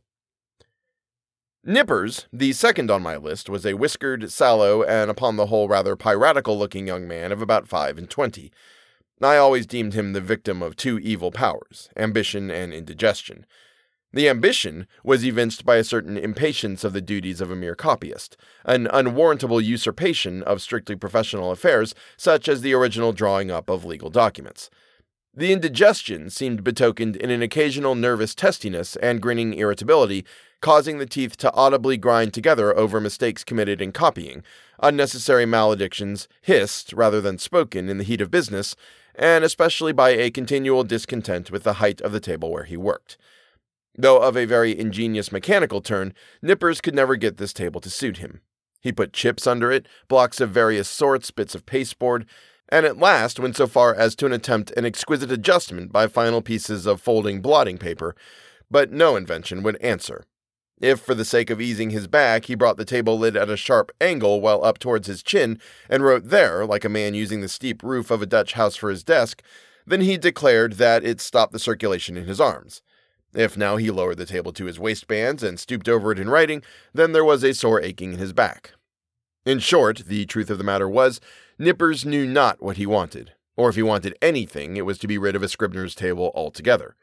Nippers, 1.63 2.27
the 2.31 2.53
second 2.53 2.89
on 2.89 3.01
my 3.01 3.17
list, 3.17 3.49
was 3.49 3.65
a 3.65 3.73
whiskered, 3.73 4.31
sallow, 4.31 4.81
and 4.81 5.11
upon 5.11 5.35
the 5.35 5.47
whole 5.47 5.67
rather 5.67 5.95
piratical 5.95 6.57
looking 6.57 6.87
young 6.87 7.07
man 7.07 7.31
of 7.31 7.41
about 7.41 7.67
five 7.67 7.97
and 7.97 8.09
twenty. 8.09 8.51
I 9.21 9.35
always 9.35 9.67
deemed 9.67 9.93
him 9.93 10.13
the 10.13 10.21
victim 10.21 10.63
of 10.63 10.75
two 10.75 10.97
evil 10.99 11.31
powers 11.31 11.89
ambition 11.97 12.49
and 12.49 12.73
indigestion. 12.73 13.45
The 14.11 14.27
ambition 14.27 14.87
was 15.03 15.23
evinced 15.23 15.65
by 15.65 15.75
a 15.75 15.83
certain 15.83 16.17
impatience 16.17 16.83
of 16.83 16.93
the 16.93 17.01
duties 17.01 17.41
of 17.41 17.51
a 17.51 17.55
mere 17.55 17.75
copyist, 17.75 18.37
an 18.65 18.87
unwarrantable 18.87 19.61
usurpation 19.61 20.41
of 20.43 20.63
strictly 20.63 20.95
professional 20.95 21.51
affairs, 21.51 21.93
such 22.17 22.47
as 22.49 22.61
the 22.61 22.73
original 22.73 23.13
drawing 23.13 23.51
up 23.51 23.69
of 23.69 23.85
legal 23.85 24.09
documents. 24.09 24.71
The 25.35 25.53
indigestion 25.53 26.31
seemed 26.31 26.63
betokened 26.63 27.15
in 27.15 27.29
an 27.29 27.43
occasional 27.43 27.93
nervous 27.93 28.33
testiness 28.33 28.95
and 28.95 29.21
grinning 29.21 29.53
irritability, 29.53 30.25
causing 30.59 30.97
the 30.97 31.05
teeth 31.05 31.37
to 31.37 31.53
audibly 31.53 31.95
grind 31.95 32.33
together 32.33 32.75
over 32.75 32.99
mistakes 32.99 33.43
committed 33.43 33.79
in 33.79 33.91
copying, 33.91 34.43
unnecessary 34.81 35.45
maledictions 35.45 36.27
hissed 36.41 36.93
rather 36.93 37.21
than 37.21 37.37
spoken 37.37 37.87
in 37.87 37.99
the 37.99 38.03
heat 38.03 38.21
of 38.21 38.31
business, 38.31 38.75
and 39.13 39.43
especially 39.43 39.93
by 39.93 40.09
a 40.09 40.31
continual 40.31 40.83
discontent 40.83 41.51
with 41.51 41.61
the 41.61 41.73
height 41.73 42.01
of 42.01 42.11
the 42.11 42.19
table 42.19 42.51
where 42.51 42.63
he 42.63 42.75
worked. 42.75 43.15
Though 43.97 44.21
of 44.21 44.37
a 44.37 44.45
very 44.45 44.77
ingenious 44.77 45.31
mechanical 45.31 45.81
turn, 45.81 46.13
Nippers 46.41 46.81
could 46.81 46.95
never 46.95 47.15
get 47.15 47.37
this 47.37 47.53
table 47.53 47.81
to 47.81 47.89
suit 47.89 48.17
him. 48.17 48.41
He 48.81 48.91
put 48.91 49.13
chips 49.13 49.45
under 49.45 49.71
it, 49.71 49.87
blocks 50.07 50.39
of 50.39 50.51
various 50.51 50.87
sorts, 50.87 51.31
bits 51.31 51.53
of 51.53 51.65
pasteboard, 51.65 52.25
and 52.69 52.85
at 52.85 52.97
last 52.97 53.39
went 53.39 53.55
so 53.55 53.67
far 53.67 53.93
as 53.93 54.15
to 54.15 54.27
attempt 54.27 54.71
an 54.71 54.85
exquisite 54.85 55.31
adjustment 55.31 55.91
by 55.91 56.07
final 56.07 56.41
pieces 56.41 56.85
of 56.85 57.01
folding 57.01 57.41
blotting 57.41 57.77
paper, 57.77 58.15
but 58.71 58.91
no 58.91 59.15
invention 59.15 59.63
would 59.63 59.75
answer. 59.81 60.23
If, 60.79 61.01
for 61.01 61.13
the 61.13 61.25
sake 61.25 61.49
of 61.49 61.59
easing 61.59 61.89
his 61.89 62.07
back, 62.07 62.45
he 62.45 62.55
brought 62.55 62.77
the 62.77 62.85
table 62.85 63.19
lid 63.19 63.35
at 63.35 63.49
a 63.49 63.57
sharp 63.57 63.91
angle 63.99 64.39
well 64.39 64.63
up 64.63 64.79
towards 64.79 65.07
his 65.07 65.21
chin 65.21 65.59
and 65.89 66.03
wrote 66.03 66.29
there, 66.29 66.65
like 66.65 66.85
a 66.85 66.89
man 66.89 67.13
using 67.13 67.41
the 67.41 67.49
steep 67.49 67.83
roof 67.83 68.09
of 68.09 68.21
a 68.21 68.25
Dutch 68.25 68.53
house 68.53 68.77
for 68.77 68.89
his 68.89 69.03
desk, 69.03 69.43
then 69.85 70.01
he 70.01 70.17
declared 70.17 70.73
that 70.73 71.03
it 71.03 71.19
stopped 71.19 71.51
the 71.51 71.59
circulation 71.59 72.15
in 72.15 72.25
his 72.25 72.39
arms. 72.39 72.81
If 73.33 73.55
now 73.55 73.77
he 73.77 73.91
lowered 73.91 74.17
the 74.17 74.25
table 74.25 74.51
to 74.53 74.65
his 74.65 74.79
waistbands 74.79 75.43
and 75.43 75.59
stooped 75.59 75.87
over 75.87 76.11
it 76.11 76.19
in 76.19 76.29
writing, 76.29 76.63
then 76.93 77.11
there 77.11 77.25
was 77.25 77.43
a 77.43 77.53
sore 77.53 77.81
aching 77.81 78.13
in 78.13 78.19
his 78.19 78.33
back. 78.33 78.71
In 79.45 79.59
short, 79.59 80.03
the 80.07 80.25
truth 80.25 80.49
of 80.49 80.57
the 80.57 80.63
matter 80.63 80.89
was, 80.89 81.21
Nippers 81.57 82.05
knew 82.05 82.25
not 82.25 82.61
what 82.61 82.77
he 82.77 82.85
wanted, 82.85 83.33
or 83.55 83.69
if 83.69 83.75
he 83.75 83.83
wanted 83.83 84.17
anything, 84.21 84.77
it 84.77 84.85
was 84.85 84.97
to 84.99 85.07
be 85.07 85.17
rid 85.17 85.35
of 85.35 85.43
a 85.43 85.49
scrivener's 85.49 85.95
table 85.95 86.31
altogether. 86.33 86.95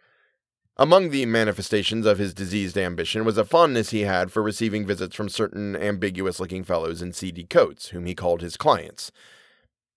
Among 0.79 1.11
the 1.11 1.25
manifestations 1.25 2.05
of 2.05 2.19
his 2.19 2.35
diseased 2.35 2.77
ambition 2.77 3.25
was 3.25 3.39
a 3.39 3.45
fondness 3.45 3.91
he 3.91 4.03
had 4.03 4.31
for 4.31 4.43
receiving 4.43 4.85
visits 4.85 5.17
from 5.17 5.31
certain 5.31 5.75
ambiguous 5.75 6.39
looking 6.39 6.65
fellows 6.65 7.01
in 7.01 7.13
seedy 7.13 7.45
coats, 7.45 7.89
whom 7.89 8.05
he 8.05 8.15
called 8.15 8.43
his 8.43 8.59
clients. 8.59 9.11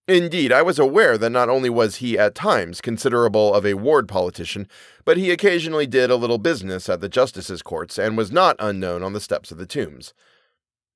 Indeed, 0.09 0.51
I 0.51 0.63
was 0.63 0.79
aware 0.79 1.19
that 1.19 1.29
not 1.29 1.49
only 1.49 1.69
was 1.69 1.97
he 1.97 2.17
at 2.17 2.33
times 2.33 2.81
considerable 2.81 3.53
of 3.53 3.63
a 3.63 3.75
ward 3.75 4.07
politician, 4.07 4.67
but 5.05 5.17
he 5.17 5.29
occasionally 5.29 5.85
did 5.85 6.09
a 6.09 6.15
little 6.15 6.39
business 6.39 6.89
at 6.89 6.99
the 6.99 7.07
justices' 7.07 7.61
courts 7.61 7.99
and 7.99 8.17
was 8.17 8.31
not 8.31 8.55
unknown 8.57 9.03
on 9.03 9.13
the 9.13 9.21
steps 9.21 9.51
of 9.51 9.59
the 9.59 9.67
tombs. 9.67 10.15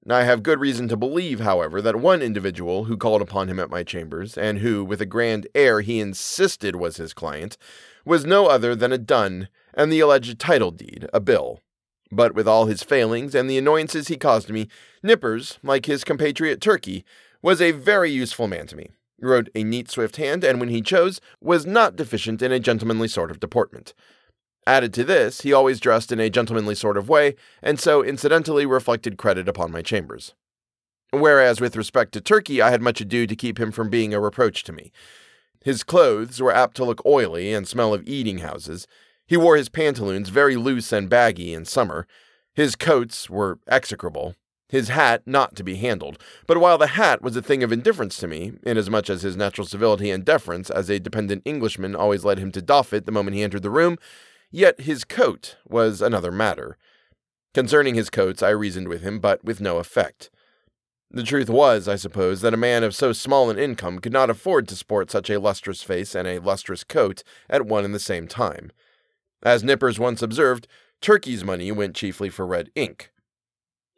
I 0.10 0.24
have 0.24 0.41
good 0.41 0.60
reason 0.60 0.88
to 0.88 0.98
believe, 0.98 1.41
however, 1.41 1.79
that 1.79 1.98
one 1.98 2.24
individual 2.24 2.86
who 2.86 2.98
called 2.98 3.22
upon 3.22 3.50
him 3.50 3.60
at 3.60 3.70
my 3.70 3.84
chambers, 3.84 4.36
and 4.36 4.58
who, 4.58 4.84
with 4.84 5.00
a 5.00 5.05
grand 5.05 5.46
air, 5.53 5.82
he 5.82 6.00
insisted 6.00 6.75
was 6.75 6.98
his 6.98 7.13
client, 7.13 7.55
was 8.03 8.25
no 8.25 8.48
other 8.48 8.75
than 8.75 8.91
a 8.91 8.98
dun 8.98 9.48
and 9.75 9.91
the 9.91 10.00
alleged 10.00 10.39
title 10.39 10.72
deed, 10.72 11.08
a 11.13 11.20
bill. 11.20 11.60
But 12.12 12.34
with 12.34 12.48
all 12.48 12.65
his 12.65 12.82
failings 12.82 13.36
and 13.36 13.48
the 13.48 13.60
annoyances 13.60 14.08
he 14.08 14.17
caused 14.17 14.50
me, 14.50 14.70
Nippers, 15.03 15.60
like 15.62 15.86
his 15.86 16.03
compatriot 16.03 16.60
Turkey, 16.60 17.05
was 17.43 17.62
a 17.62 17.74
very 17.74 18.10
useful 18.10 18.48
man 18.48 18.65
to 18.65 18.75
me. 18.75 18.89
Wrote 19.20 19.50
a 19.55 19.63
neat, 19.63 19.89
swift 19.89 20.17
hand, 20.17 20.43
and 20.43 20.60
when 20.60 20.70
he 20.70 20.82
chose, 20.82 21.22
was 21.39 21.65
not 21.65 21.96
deficient 21.96 22.41
in 22.41 22.51
a 22.51 22.60
gentlemanly 22.60 23.08
sort 23.08 23.32
of 23.32 23.39
deportment. 23.39 23.93
Added 24.65 24.93
to 24.93 25.03
this, 25.03 25.41
he 25.41 25.53
always 25.53 25.79
dressed 25.79 26.12
in 26.12 26.20
a 26.20 26.29
gentlemanly 26.29 26.75
sort 26.75 26.98
of 26.98 27.10
way, 27.10 27.36
and 27.62 27.79
so 27.79 28.03
incidentally 28.03 28.65
reflected 28.65 29.17
credit 29.17 29.48
upon 29.48 29.72
my 29.72 29.82
chambers. 29.82 30.34
Whereas 31.12 31.62
with 31.62 31.75
respect 31.75 32.12
to 32.13 32.22
Turkey, 32.22 32.62
I 32.62 32.72
had 32.72 32.82
much 32.82 33.01
ado 33.01 33.27
to 33.27 33.36
keep 33.36 33.60
him 33.60 33.72
from 33.72 33.89
being 33.89 34.13
a 34.13 34.20
reproach 34.20 34.63
to 34.63 34.74
me. 34.74 34.91
His 35.63 35.84
clothes 35.84 36.41
were 36.41 36.53
apt 36.53 36.75
to 36.77 36.86
look 36.86 37.05
oily 37.05 37.53
and 37.53 37.67
smell 37.67 37.93
of 37.93 38.08
eating 38.08 38.39
houses, 38.39 38.88
he 39.25 39.38
wore 39.38 39.55
his 39.55 39.70
pantaloons 39.70 40.29
very 40.29 40.55
loose 40.55 40.91
and 40.91 41.10
baggy 41.10 41.53
in 41.53 41.65
summer. 41.65 42.08
His 42.53 42.75
coats 42.75 43.29
were 43.29 43.60
execrable. 43.67 44.36
His 44.74 44.89
hat 44.89 45.22
not 45.27 45.56
to 45.58 45.63
be 45.63 45.75
handled. 45.75 46.18
But 46.48 46.58
while 46.58 46.80
the 46.80 46.88
hat 46.88 47.22
was 47.22 47.36
a 47.36 47.44
thing 47.44 47.62
of 47.62 47.72
indifference 47.72 48.18
to 48.18 48.27
me, 48.27 48.53
inasmuch 48.63 49.08
as 49.08 49.22
his 49.22 49.38
natural 49.38 49.68
civility 49.68 50.10
and 50.10 50.25
deference 50.25 50.72
as 50.72 50.89
a 50.89 51.00
dependent 51.00 51.44
Englishman 51.46 51.96
always 51.96 52.25
led 52.25 52.39
him 52.39 52.51
to 52.53 52.60
doff 52.60 52.92
it 52.92 53.06
the 53.06 53.12
moment 53.12 53.36
he 53.36 53.44
entered 53.44 53.62
the 53.62 53.70
room, 53.70 54.00
yet 54.50 54.82
his 54.82 55.03
coat 55.03 55.58
was 55.70 56.01
another 56.01 56.32
matter. 56.32 56.75
Concerning 57.53 57.94
his 57.94 58.10
coats, 58.10 58.42
I 58.42 58.50
reasoned 58.50 58.88
with 58.88 59.03
him, 59.03 59.20
but 59.20 59.46
with 59.46 59.62
no 59.62 59.77
effect. 59.77 60.32
The 61.12 61.22
truth 61.22 61.51
was, 61.51 61.88
I 61.88 61.96
suppose, 61.96 62.42
that 62.42 62.56
a 62.56 62.58
man 62.58 62.84
of 62.84 62.96
so 62.96 63.13
small 63.13 63.51
an 63.51 63.60
income 63.60 64.00
could 64.00 64.12
not 64.12 64.32
afford 64.32 64.68
to 64.70 64.75
sport 64.75 65.12
such 65.12 65.30
a 65.30 65.39
lustrous 65.39 65.84
face 65.84 66.15
and 66.15 66.27
a 66.27 66.39
lustrous 66.39 66.84
coat 66.84 67.22
at 67.48 67.68
one 67.68 67.86
and 67.86 67.94
the 67.94 68.00
same 68.00 68.27
time. 68.27 68.72
As 69.44 69.63
Nippers 69.63 70.00
once 70.00 70.24
observed, 70.24 70.68
Turkey's 71.00 71.44
money 71.44 71.72
went 71.72 71.96
chiefly 71.96 72.30
for 72.30 72.48
red 72.48 72.72
ink. 72.74 73.12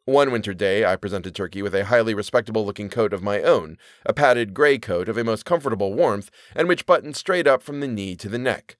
One 0.05 0.31
winter 0.31 0.53
day, 0.53 0.85
I 0.85 0.97
presented 0.97 1.33
Turkey 1.33 1.63
with 1.63 1.73
a 1.73 1.85
highly 1.85 2.13
respectable 2.13 2.63
looking 2.63 2.89
coat 2.89 3.11
of 3.11 3.23
my 3.23 3.41
own, 3.41 3.79
a 4.05 4.13
padded 4.13 4.53
gray 4.53 4.77
coat 4.77 5.09
of 5.09 5.17
a 5.17 5.23
most 5.23 5.45
comfortable 5.45 5.95
warmth, 5.95 6.29
and 6.55 6.67
which 6.67 6.85
buttoned 6.85 7.15
straight 7.15 7.47
up 7.47 7.63
from 7.63 7.79
the 7.79 7.87
knee 7.87 8.15
to 8.17 8.29
the 8.29 8.37
neck. 8.37 8.77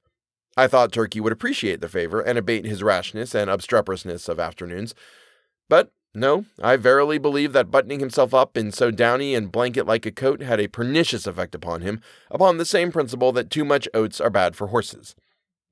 I 0.55 0.67
thought 0.67 0.91
Turkey 0.91 1.20
would 1.20 1.34
appreciate 1.34 1.82
the 1.82 1.89
favor 1.89 2.22
and 2.22 2.38
abate 2.38 2.65
his 2.65 2.84
rashness 2.84 3.34
and 3.34 3.50
obstreperousness 3.50 4.29
of 4.29 4.39
afternoons. 4.39 4.94
But 5.67 5.91
no, 6.13 6.46
I 6.62 6.75
verily 6.75 7.17
believe 7.17 7.53
that 7.53 7.72
buttoning 7.72 8.01
himself 8.01 8.36
up 8.36 8.55
in 8.55 8.72
so 8.72 8.91
downy 8.91 9.34
and 9.34 9.51
blanket 9.51 9.88
like 9.88 10.05
a 10.05 10.12
coat 10.12 10.44
had 10.44 10.60
a 10.60 10.67
pernicious 10.67 11.25
effect 11.25 11.55
upon 11.55 11.82
him, 11.82 12.01
upon 12.29 12.58
the 12.58 12.65
same 12.65 12.91
principle 12.91 13.32
that 13.32 13.50
too 13.50 13.65
much 13.65 13.89
oats 13.96 14.22
are 14.22 14.29
bad 14.29 14.55
for 14.55 14.67
horses. 14.67 15.15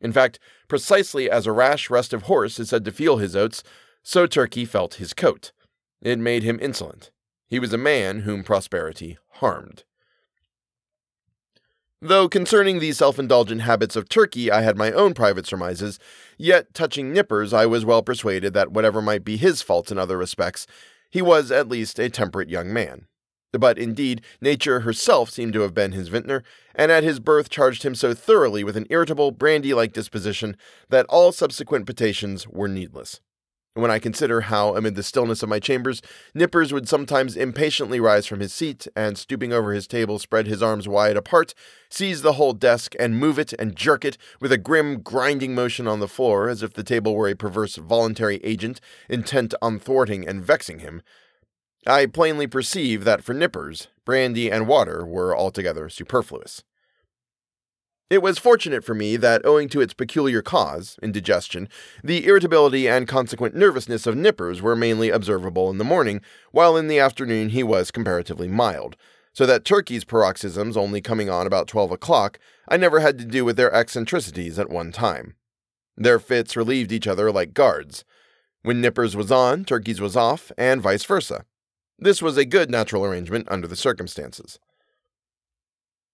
In 0.01 0.11
fact, 0.11 0.39
precisely 0.67 1.29
as 1.29 1.45
a 1.45 1.51
rash, 1.51 1.91
restive 1.91 2.23
horse 2.23 2.59
is 2.59 2.69
said 2.69 2.83
to 2.85 2.91
feel 2.91 3.17
his 3.17 3.35
oats, 3.35 3.63
so 4.03 4.27
Turkey 4.27 4.65
felt 4.65 4.95
his 4.95 5.13
coat. 5.13 5.51
It 6.01 6.19
made 6.19 6.43
him 6.43 6.59
insolent. 6.61 7.11
He 7.47 7.59
was 7.59 7.73
a 7.73 7.77
man 7.77 8.21
whom 8.21 8.43
prosperity 8.43 9.17
harmed. 9.35 9.83
Though 12.01 12.27
concerning 12.27 12.79
these 12.79 12.97
self 12.97 13.17
indulgent 13.17 13.61
habits 13.61 13.95
of 13.95 14.09
Turkey 14.09 14.51
I 14.51 14.61
had 14.61 14.75
my 14.75 14.91
own 14.91 15.13
private 15.13 15.45
surmises, 15.45 15.99
yet 16.37 16.73
touching 16.73 17.13
Nippers 17.13 17.53
I 17.53 17.65
was 17.65 17.85
well 17.85 18.03
persuaded 18.03 18.53
that 18.53 18.73
whatever 18.73 19.01
might 19.01 19.23
be 19.23 19.37
his 19.37 19.61
faults 19.61 19.89
in 19.89 19.97
other 19.97 20.17
respects, 20.17 20.67
he 21.09 21.21
was 21.21 21.49
at 21.49 21.69
least 21.69 21.99
a 21.99 22.09
temperate 22.09 22.49
young 22.49 22.73
man. 22.73 23.07
But 23.53 23.77
indeed, 23.77 24.21
nature 24.41 24.81
herself 24.81 25.29
seemed 25.29 25.53
to 25.53 25.61
have 25.61 25.73
been 25.73 25.93
his 25.93 26.09
vintner, 26.09 26.43
and 26.75 26.91
at 26.91 27.03
his 27.03 27.21
birth 27.21 27.49
charged 27.49 27.83
him 27.83 27.95
so 27.95 28.13
thoroughly 28.13 28.65
with 28.65 28.75
an 28.75 28.87
irritable, 28.89 29.31
brandy 29.31 29.73
like 29.73 29.93
disposition 29.93 30.57
that 30.89 31.05
all 31.05 31.31
subsequent 31.31 31.85
potations 31.85 32.47
were 32.47 32.67
needless. 32.67 33.21
When 33.75 33.89
I 33.89 33.97
consider 33.97 34.41
how, 34.41 34.75
amid 34.75 34.93
the 34.93 35.01
stillness 35.01 35.41
of 35.41 35.49
my 35.49 35.59
chambers, 35.59 36.01
Nippers 36.35 36.71
would 36.71 36.87
sometimes 36.87 37.35
impatiently 37.35 37.99
rise 37.99 38.27
from 38.27 38.39
his 38.39 38.53
seat, 38.53 38.87
and 38.95 39.17
stooping 39.17 39.51
over 39.51 39.73
his 39.73 39.87
table, 39.87 40.19
spread 40.19 40.45
his 40.45 40.61
arms 40.61 40.87
wide 40.87 41.17
apart, 41.17 41.55
seize 41.89 42.21
the 42.21 42.33
whole 42.33 42.53
desk, 42.53 42.93
and 42.99 43.17
move 43.17 43.39
it 43.39 43.51
and 43.53 43.75
jerk 43.75 44.05
it 44.05 44.15
with 44.39 44.51
a 44.51 44.59
grim, 44.59 45.01
grinding 45.01 45.55
motion 45.55 45.87
on 45.87 45.99
the 45.99 46.07
floor, 46.07 46.49
as 46.49 46.61
if 46.61 46.73
the 46.73 46.83
table 46.83 47.15
were 47.15 47.27
a 47.27 47.35
perverse 47.35 47.77
voluntary 47.77 48.37
agent 48.43 48.79
intent 49.09 49.55
on 49.59 49.79
thwarting 49.79 50.27
and 50.27 50.45
vexing 50.45 50.79
him, 50.79 51.01
I 51.85 52.05
plainly 52.05 52.47
perceive 52.47 53.03
that 53.03 53.23
for 53.23 53.33
nippers, 53.33 53.89
brandy 54.05 54.49
and 54.49 54.67
water 54.67 55.05
were 55.05 55.35
altogether 55.35 55.89
superfluous. 55.89 56.63
It 58.13 58.21
was 58.21 58.37
fortunate 58.37 58.83
for 58.83 58.93
me 58.93 59.17
that, 59.17 59.43
owing 59.43 59.69
to 59.69 59.81
its 59.81 59.95
peculiar 59.95 60.43
cause, 60.43 60.99
indigestion, 61.01 61.67
the 62.03 62.27
irritability 62.27 62.87
and 62.87 63.07
consequent 63.07 63.55
nervousness 63.55 64.05
of 64.05 64.15
Nippers 64.15 64.61
were 64.61 64.75
mainly 64.75 65.09
observable 65.09 65.71
in 65.71 65.79
the 65.79 65.83
morning, 65.83 66.21
while 66.51 66.77
in 66.77 66.87
the 66.87 66.99
afternoon 66.99 67.49
he 67.49 67.63
was 67.63 67.89
comparatively 67.89 68.47
mild, 68.47 68.95
so 69.33 69.47
that 69.47 69.65
Turkey's 69.65 70.03
paroxysms 70.05 70.77
only 70.77 71.01
coming 71.01 71.27
on 71.27 71.47
about 71.47 71.67
twelve 71.67 71.89
o'clock, 71.89 72.37
I 72.69 72.77
never 72.77 72.99
had 72.99 73.17
to 73.17 73.25
do 73.25 73.43
with 73.43 73.57
their 73.57 73.73
eccentricities 73.73 74.59
at 74.59 74.69
one 74.69 74.91
time. 74.91 75.33
Their 75.97 76.19
fits 76.19 76.55
relieved 76.55 76.91
each 76.91 77.07
other 77.07 77.31
like 77.31 77.55
guards. 77.55 78.05
When 78.61 78.79
Nippers 78.79 79.15
was 79.15 79.31
on, 79.31 79.65
Turkey's 79.65 79.99
was 79.99 80.15
off, 80.15 80.51
and 80.55 80.83
vice 80.83 81.03
versa. 81.03 81.45
This 81.97 82.21
was 82.21 82.37
a 82.37 82.45
good 82.45 82.69
natural 82.69 83.05
arrangement 83.05 83.47
under 83.49 83.67
the 83.67 83.75
circumstances. 83.75 84.59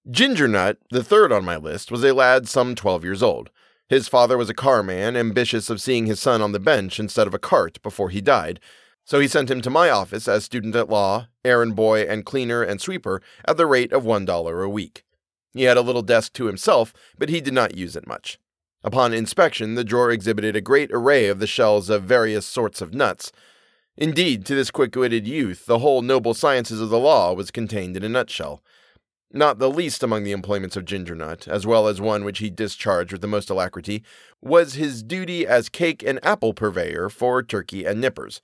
Ginger 0.09 0.47
Nut, 0.47 0.77
the 0.89 1.03
third 1.03 1.31
on 1.31 1.45
my 1.45 1.55
list, 1.55 1.91
was 1.91 2.03
a 2.03 2.15
lad 2.15 2.47
some 2.47 2.73
twelve 2.73 3.03
years 3.03 3.21
old. 3.21 3.51
His 3.87 4.07
father 4.07 4.39
was 4.39 4.49
a 4.49 4.55
carman, 4.55 5.15
ambitious 5.15 5.69
of 5.69 5.79
seeing 5.79 6.07
his 6.07 6.19
son 6.19 6.41
on 6.41 6.51
the 6.51 6.59
bench 6.59 6.99
instead 6.99 7.27
of 7.27 7.33
a 7.35 7.39
cart 7.39 7.79
before 7.83 8.09
he 8.09 8.19
died, 8.19 8.59
so 9.05 9.19
he 9.19 9.27
sent 9.27 9.51
him 9.51 9.61
to 9.61 9.69
my 9.69 9.91
office 9.91 10.27
as 10.27 10.43
student 10.43 10.75
at 10.75 10.89
law, 10.89 11.27
errand 11.45 11.75
boy, 11.75 12.01
and 12.01 12.25
cleaner 12.25 12.63
and 12.63 12.81
sweeper 12.81 13.21
at 13.45 13.57
the 13.57 13.67
rate 13.67 13.93
of 13.93 14.03
one 14.03 14.25
dollar 14.25 14.63
a 14.63 14.69
week. 14.69 15.03
He 15.53 15.63
had 15.63 15.77
a 15.77 15.81
little 15.81 16.01
desk 16.01 16.33
to 16.33 16.45
himself, 16.45 16.91
but 17.19 17.29
he 17.29 17.39
did 17.39 17.53
not 17.53 17.77
use 17.77 17.95
it 17.95 18.07
much. 18.07 18.39
Upon 18.83 19.13
inspection, 19.13 19.75
the 19.75 19.83
drawer 19.83 20.09
exhibited 20.09 20.55
a 20.55 20.61
great 20.61 20.89
array 20.91 21.27
of 21.27 21.39
the 21.39 21.45
shells 21.45 21.87
of 21.89 22.03
various 22.03 22.47
sorts 22.47 22.81
of 22.81 22.95
nuts, 22.95 23.31
Indeed, 23.99 24.45
to 24.45 24.55
this 24.55 24.71
quick 24.71 24.95
witted 24.95 25.27
youth, 25.27 25.65
the 25.65 25.79
whole 25.79 26.01
noble 26.01 26.33
sciences 26.33 26.79
of 26.79 26.89
the 26.89 26.97
law 26.97 27.33
was 27.33 27.51
contained 27.51 27.97
in 27.97 28.03
a 28.03 28.07
nutshell. 28.07 28.63
Not 29.31 29.59
the 29.59 29.69
least 29.69 30.01
among 30.01 30.23
the 30.23 30.31
employments 30.31 30.75
of 30.75 30.85
Ginger 30.85 31.13
Nut, 31.13 31.47
as 31.47 31.67
well 31.67 31.87
as 31.87 32.01
one 32.01 32.23
which 32.23 32.39
he 32.39 32.49
discharged 32.49 33.11
with 33.11 33.21
the 33.21 33.27
most 33.27 33.49
alacrity, 33.51 34.03
was 34.41 34.73
his 34.73 35.03
duty 35.03 35.45
as 35.45 35.69
cake 35.69 36.03
and 36.03 36.19
apple 36.23 36.53
purveyor 36.53 37.09
for 37.09 37.43
Turkey 37.43 37.85
and 37.85 38.01
Nippers. 38.01 38.41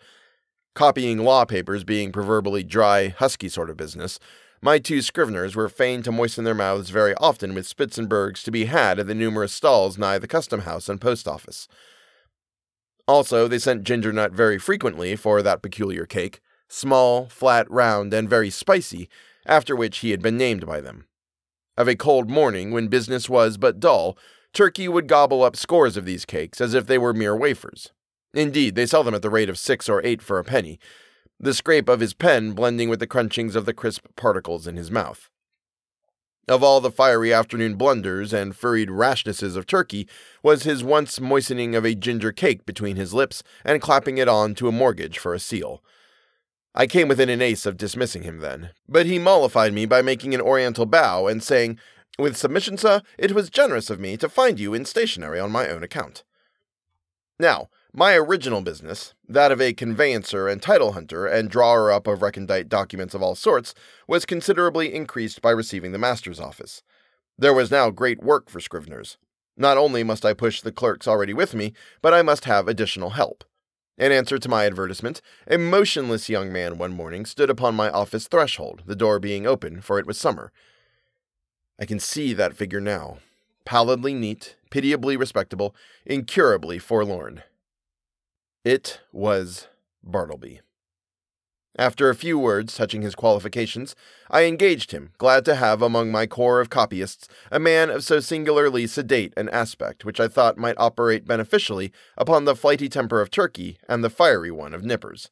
Copying 0.76 1.20
law 1.20 1.44
papers 1.44 1.84
being 1.84 2.12
proverbially 2.12 2.64
dry, 2.64 3.08
husky 3.08 3.50
sort 3.50 3.72
of 3.72 3.78
business, 3.78 4.20
my 4.62 4.78
two 4.78 5.00
scriveners 5.00 5.56
were 5.56 5.70
fain 5.70 6.04
to 6.04 6.12
moisten 6.12 6.44
their 6.44 6.54
mouths 6.54 6.92
very 6.92 7.16
often 7.16 7.56
with 7.56 7.68
Spitzenbergs 7.68 8.44
to 8.44 8.52
be 8.52 8.66
had 8.66 9.00
at 9.00 9.08
the 9.08 9.16
numerous 9.16 9.54
stalls 9.54 9.98
nigh 9.98 10.20
the 10.20 10.28
custom 10.28 10.62
house 10.62 10.88
and 10.88 11.02
post 11.02 11.28
office. 11.28 11.68
Also, 13.08 13.48
they 13.48 13.60
sent 13.60 13.84
ginger 13.84 14.12
nut 14.12 14.34
very 14.34 14.58
frequently 14.58 15.16
for 15.16 15.42
that 15.42 15.62
peculiar 15.62 16.06
cake, 16.06 16.42
small, 16.68 17.28
flat, 17.28 17.70
round, 17.72 18.14
and 18.14 18.30
very 18.30 18.50
spicy, 18.50 19.10
after 19.46 19.76
which 19.76 20.00
he 20.00 20.12
had 20.12 20.22
been 20.22 20.38
named 20.38 20.66
by 20.66 20.82
them. 20.82 21.08
Of 21.78 21.88
a 21.88 21.96
cold 21.96 22.30
morning, 22.30 22.72
when 22.72 22.88
business 22.88 23.30
was 23.30 23.58
but 23.58 23.80
dull, 23.80 24.18
Turkey 24.54 24.88
would 24.88 25.08
gobble 25.08 25.44
up 25.44 25.56
scores 25.56 25.98
of 25.98 26.06
these 26.06 26.26
cakes 26.26 26.62
as 26.62 26.74
if 26.74 26.88
they 26.88 26.98
were 26.98 27.14
mere 27.14 27.36
wafers. 27.36 27.92
Indeed, 28.34 28.76
they 28.76 28.86
sell 28.86 29.04
them 29.04 29.14
at 29.14 29.22
the 29.22 29.30
rate 29.30 29.50
of 29.50 29.58
six 29.58 29.90
or 29.90 30.04
eight 30.06 30.22
for 30.22 30.40
a 30.40 30.44
penny, 30.44 30.80
the 31.40 31.54
scrape 31.54 31.90
of 31.90 32.00
his 32.00 32.14
pen 32.14 32.54
blending 32.54 32.90
with 32.90 33.00
the 33.00 33.08
crunchings 33.08 33.56
of 33.56 33.66
the 33.66 33.74
crisp 33.74 34.08
particles 34.16 34.68
in 34.68 34.78
his 34.78 34.90
mouth. 34.90 35.30
Of 36.48 36.64
all 36.64 36.80
the 36.80 36.92
fiery 36.92 37.34
afternoon 37.34 37.76
blunders 37.76 38.32
and 38.32 38.56
furried 38.56 38.90
rashnesses 38.90 39.58
of 39.58 39.66
Turkey 39.66 40.08
was 40.44 40.64
his 40.64 40.84
once 40.84 41.20
moistening 41.20 41.76
of 41.76 41.86
a 41.86 41.96
ginger 41.96 42.32
cake 42.32 42.66
between 42.66 42.98
his 42.98 43.14
lips 43.14 43.42
and 43.64 43.82
clapping 43.82 44.20
it 44.20 44.28
on 44.28 44.54
to 44.56 44.68
a 44.68 44.72
mortgage 44.72 45.18
for 45.18 45.34
a 45.34 45.40
seal. 45.40 45.84
I 46.78 46.88
came 46.88 47.08
within 47.08 47.30
an 47.30 47.42
ace 47.42 47.66
of 47.66 47.78
dismissing 47.78 48.24
him 48.24 48.40
then, 48.40 48.72
but 48.88 49.06
he 49.06 49.18
mollified 49.18 49.72
me 49.72 49.86
by 49.86 50.02
making 50.02 50.36
an 50.36 50.42
oriental 50.42 50.86
bow 50.86 51.26
and 51.26 51.42
saying, 51.42 51.80
With 52.20 52.36
submission, 52.36 52.78
sir, 52.78 53.02
it 53.18 53.32
was 53.32 53.50
generous 53.50 53.90
of 53.90 53.98
me 53.98 54.18
to 54.18 54.28
find 54.28 54.60
you 54.60 54.74
in 54.74 54.84
stationery 54.84 55.40
on 55.40 55.54
my 55.54 55.70
own 55.70 55.84
account. 55.84 56.26
Now, 57.40 57.70
my 57.94 58.16
original 58.16 58.60
business, 58.60 59.14
that 59.26 59.54
of 59.54 59.62
a 59.62 59.72
conveyancer 59.72 60.50
and 60.50 60.62
title 60.62 60.92
hunter 60.92 61.26
and 61.26 61.50
drawer 61.50 61.94
up 61.94 62.08
of 62.08 62.22
recondite 62.22 62.68
documents 62.68 63.14
of 63.14 63.24
all 63.24 63.36
sorts, 63.36 63.74
was 64.06 64.26
considerably 64.26 64.94
increased 64.94 65.42
by 65.42 65.52
receiving 65.52 65.94
the 65.94 65.98
master's 65.98 66.42
office. 66.42 66.84
There 67.38 67.54
was 67.54 67.72
now 67.72 67.90
great 67.90 68.22
work 68.22 68.50
for 68.50 68.60
scriveners. 68.60 69.16
Not 69.56 69.78
only 69.78 70.04
must 70.04 70.26
I 70.26 70.34
push 70.34 70.60
the 70.60 70.74
clerks 70.74 71.08
already 71.08 71.34
with 71.34 71.56
me, 71.56 71.72
but 72.02 72.14
I 72.14 72.22
must 72.22 72.44
have 72.44 72.68
additional 72.68 73.12
help. 73.12 73.46
In 73.98 74.12
answer 74.12 74.38
to 74.38 74.50
my 74.50 74.66
advertisement, 74.66 75.22
a 75.48 75.58
motionless 75.58 76.28
young 76.28 76.52
man 76.52 76.78
one 76.78 76.92
morning 76.92 77.26
stood 77.26 77.50
upon 77.50 77.76
my 77.76 77.90
office 77.90 78.28
threshold, 78.28 78.84
the 78.86 78.96
door 78.96 79.20
being 79.20 79.48
open, 79.48 79.80
for 79.80 80.00
it 80.00 80.06
was 80.06 80.18
summer. 80.18 80.52
I 81.80 81.86
can 81.86 82.00
see 82.00 82.34
that 82.34 82.56
figure 82.56 82.82
now, 82.82 83.20
pallidly 83.64 84.14
neat, 84.14 84.58
pitiably 84.70 85.16
respectable, 85.16 85.74
incurably 86.06 86.78
forlorn. 86.78 87.44
It 88.66 89.00
was 89.14 89.68
Bartleby. 90.04 90.60
After 91.78 92.10
a 92.10 92.16
few 92.16 92.40
words 92.40 92.74
touching 92.74 93.02
his 93.02 93.16
qualifications, 93.16 93.98
I 94.30 94.44
engaged 94.44 94.92
him, 94.92 95.12
glad 95.18 95.44
to 95.46 95.56
have 95.56 95.82
among 95.82 96.10
my 96.10 96.26
corps 96.26 96.62
of 96.62 96.70
copyists 96.70 97.28
a 97.52 97.60
man 97.60 97.90
of 97.90 98.04
so 98.04 98.22
singularly 98.22 98.88
sedate 98.88 99.34
an 99.36 99.50
aspect, 99.50 100.06
which 100.06 100.22
I 100.22 100.30
thought 100.30 100.58
might 100.58 100.78
operate 100.78 101.28
beneficially 101.28 101.92
upon 102.18 102.46
the 102.46 102.56
flighty 102.56 102.88
temper 102.88 103.20
of 103.20 103.30
Turkey 103.30 103.78
and 103.90 104.04
the 104.04 104.10
fiery 104.10 104.52
one 104.52 104.74
of 104.74 104.86
Nippers. 104.86 105.30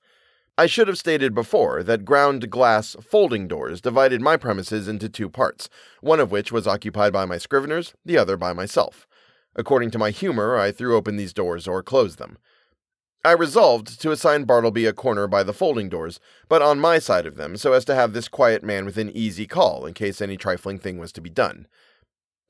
I 0.57 0.65
should 0.65 0.89
have 0.89 0.97
stated 0.97 1.33
before 1.33 1.81
that 1.81 2.03
ground 2.03 2.49
glass 2.49 2.97
folding 3.01 3.47
doors 3.47 3.79
divided 3.79 4.19
my 4.19 4.35
premises 4.35 4.89
into 4.89 5.07
two 5.07 5.29
parts, 5.29 5.69
one 6.01 6.19
of 6.19 6.29
which 6.29 6.51
was 6.51 6.67
occupied 6.67 7.13
by 7.13 7.23
my 7.23 7.37
scriveners, 7.37 7.93
the 8.05 8.17
other 8.17 8.35
by 8.35 8.51
myself. 8.51 9.07
According 9.55 9.91
to 9.91 9.97
my 9.97 10.11
humor, 10.11 10.57
I 10.57 10.73
threw 10.73 10.97
open 10.97 11.15
these 11.15 11.33
doors 11.33 11.67
or 11.69 11.81
closed 11.81 12.19
them. 12.19 12.37
I 13.25 13.31
resolved 13.31 14.01
to 14.01 14.11
assign 14.11 14.43
Bartleby 14.43 14.85
a 14.85 14.91
corner 14.91 15.27
by 15.27 15.43
the 15.43 15.53
folding 15.53 15.87
doors, 15.87 16.19
but 16.49 16.61
on 16.61 16.77
my 16.77 16.99
side 16.99 17.25
of 17.25 17.37
them, 17.37 17.55
so 17.55 17.71
as 17.71 17.85
to 17.85 17.95
have 17.95 18.11
this 18.11 18.27
quiet 18.27 18.63
man 18.63 18.83
within 18.83 19.09
easy 19.15 19.47
call 19.47 19.85
in 19.85 19.93
case 19.93 20.21
any 20.21 20.35
trifling 20.35 20.77
thing 20.77 20.97
was 20.97 21.13
to 21.13 21.21
be 21.21 21.29
done. 21.29 21.67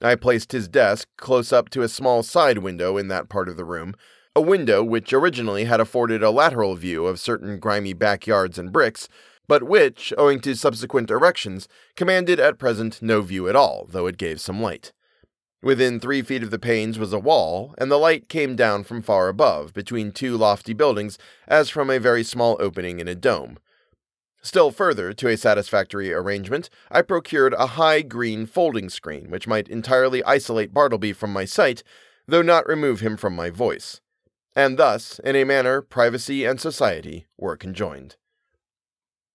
I 0.01 0.15
placed 0.15 0.51
his 0.51 0.68
desk 0.68 1.08
close 1.15 1.53
up 1.53 1.70
to 1.70 1.84
a 1.84 1.88
small 1.88 2.24
side 2.24 2.58
window 2.58 2.98
in 2.98 3.08
that 3.10 3.30
part 3.30 3.50
of 3.50 3.56
the 3.56 3.63
room, 3.63 3.94
a 4.36 4.42
window 4.42 4.84
which 4.84 5.13
originally 5.13 5.65
had 5.65 5.80
afforded 5.80 6.24
a 6.24 6.32
lateral 6.32 6.75
view 6.75 7.06
of 7.06 7.20
certain 7.20 7.60
grimy 7.60 7.94
backyards 7.94 8.58
and 8.58 8.74
bricks, 8.74 9.08
but 9.48 9.62
which, 9.62 10.12
owing 10.18 10.39
to 10.39 10.56
subsequent 10.56 11.12
erections, 11.12 11.68
commanded 11.96 12.39
at 12.39 12.58
present 12.58 13.00
no 13.00 13.22
view 13.22 13.48
at 13.48 13.56
all, 13.56 13.86
though 13.92 14.08
it 14.08 14.18
gave 14.18 14.42
some 14.42 14.60
light. 14.60 14.92
Within 15.63 15.98
three 15.98 16.22
feet 16.22 16.43
of 16.43 16.51
the 16.51 16.60
panes 16.60 17.00
was 17.00 17.13
a 17.13 17.20
wall, 17.20 17.74
and 17.77 17.89
the 17.89 17.98
light 17.98 18.27
came 18.27 18.58
down 18.58 18.84
from 18.84 19.01
far 19.01 19.29
above, 19.29 19.74
between 19.74 20.12
two 20.12 20.36
lofty 20.36 20.74
buildings, 20.74 21.17
as 21.48 21.70
from 21.70 21.89
a 21.89 22.01
very 22.01 22.22
small 22.22 22.58
opening 22.60 23.00
in 23.00 23.08
a 23.08 23.15
dome. 23.15 23.58
Still 24.41 24.72
further 24.72 25.13
to 25.13 25.29
a 25.29 25.38
satisfactory 25.38 26.13
arrangement, 26.13 26.69
I 26.91 27.02
procured 27.02 27.54
a 27.54 27.78
high 27.78 28.02
green 28.02 28.45
folding 28.45 28.89
screen 28.89 29.30
which 29.30 29.47
might 29.47 29.69
entirely 29.69 30.21
isolate 30.26 30.73
Bartleby 30.73 31.13
from 31.13 31.32
my 31.32 31.45
sight, 31.45 31.82
though 32.28 32.41
not 32.41 32.67
remove 32.67 32.99
him 32.99 33.15
from 33.15 33.34
my 33.34 33.49
voice. 33.49 34.02
And 34.58 34.78
thus, 34.78 35.17
in 35.19 35.38
a 35.38 35.45
manner, 35.45 35.82
privacy 35.82 36.43
and 36.43 36.60
society 36.60 37.26
were 37.38 37.56
conjoined. 37.56 38.17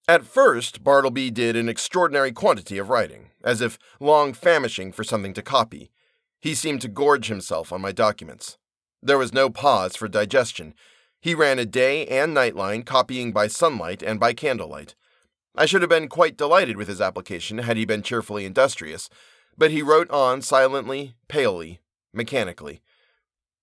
At 0.06 0.24
first, 0.24 0.84
Bartleby 0.84 1.30
did 1.30 1.56
an 1.56 1.70
extraordinary 1.70 2.32
quantity 2.32 2.76
of 2.76 2.90
writing, 2.90 3.30
as 3.42 3.62
if 3.62 3.78
long 3.98 4.34
famishing 4.34 4.92
for 4.92 5.04
something 5.04 5.32
to 5.32 5.42
copy. 5.42 5.90
He 6.40 6.55
seemed 6.55 6.81
to 6.83 6.88
gorge 6.88 7.27
himself 7.27 7.72
on 7.72 7.81
my 7.81 7.92
documents. 7.92 8.59
There 9.03 9.18
was 9.18 9.33
no 9.33 9.51
pause 9.51 9.96
for 9.96 10.09
digestion. 10.09 10.74
He 11.20 11.35
ran 11.35 11.59
a 11.59 11.66
day 11.66 12.07
and 12.07 12.33
night 12.33 12.55
line, 12.55 12.83
copying 12.83 13.33
by 13.33 13.48
sunlight 13.48 14.03
and 14.03 14.20
by 14.20 14.33
candlelight. 14.33 14.94
I 15.57 15.66
should 15.66 15.83
have 15.83 15.90
been 15.90 16.09
quite 16.09 16.37
delighted 16.37 16.77
with 16.77 16.87
his 16.87 17.01
application 17.01 17.59
had 17.59 17.77
he 17.77 17.85
been 17.85 18.03
cheerfully 18.03 18.44
industrious, 18.44 19.09
but 19.57 19.72
he 19.72 19.83
wrote 19.83 20.11
on 20.11 20.42
silently, 20.42 21.14
palely, 21.27 21.81
mechanically. 22.12 22.81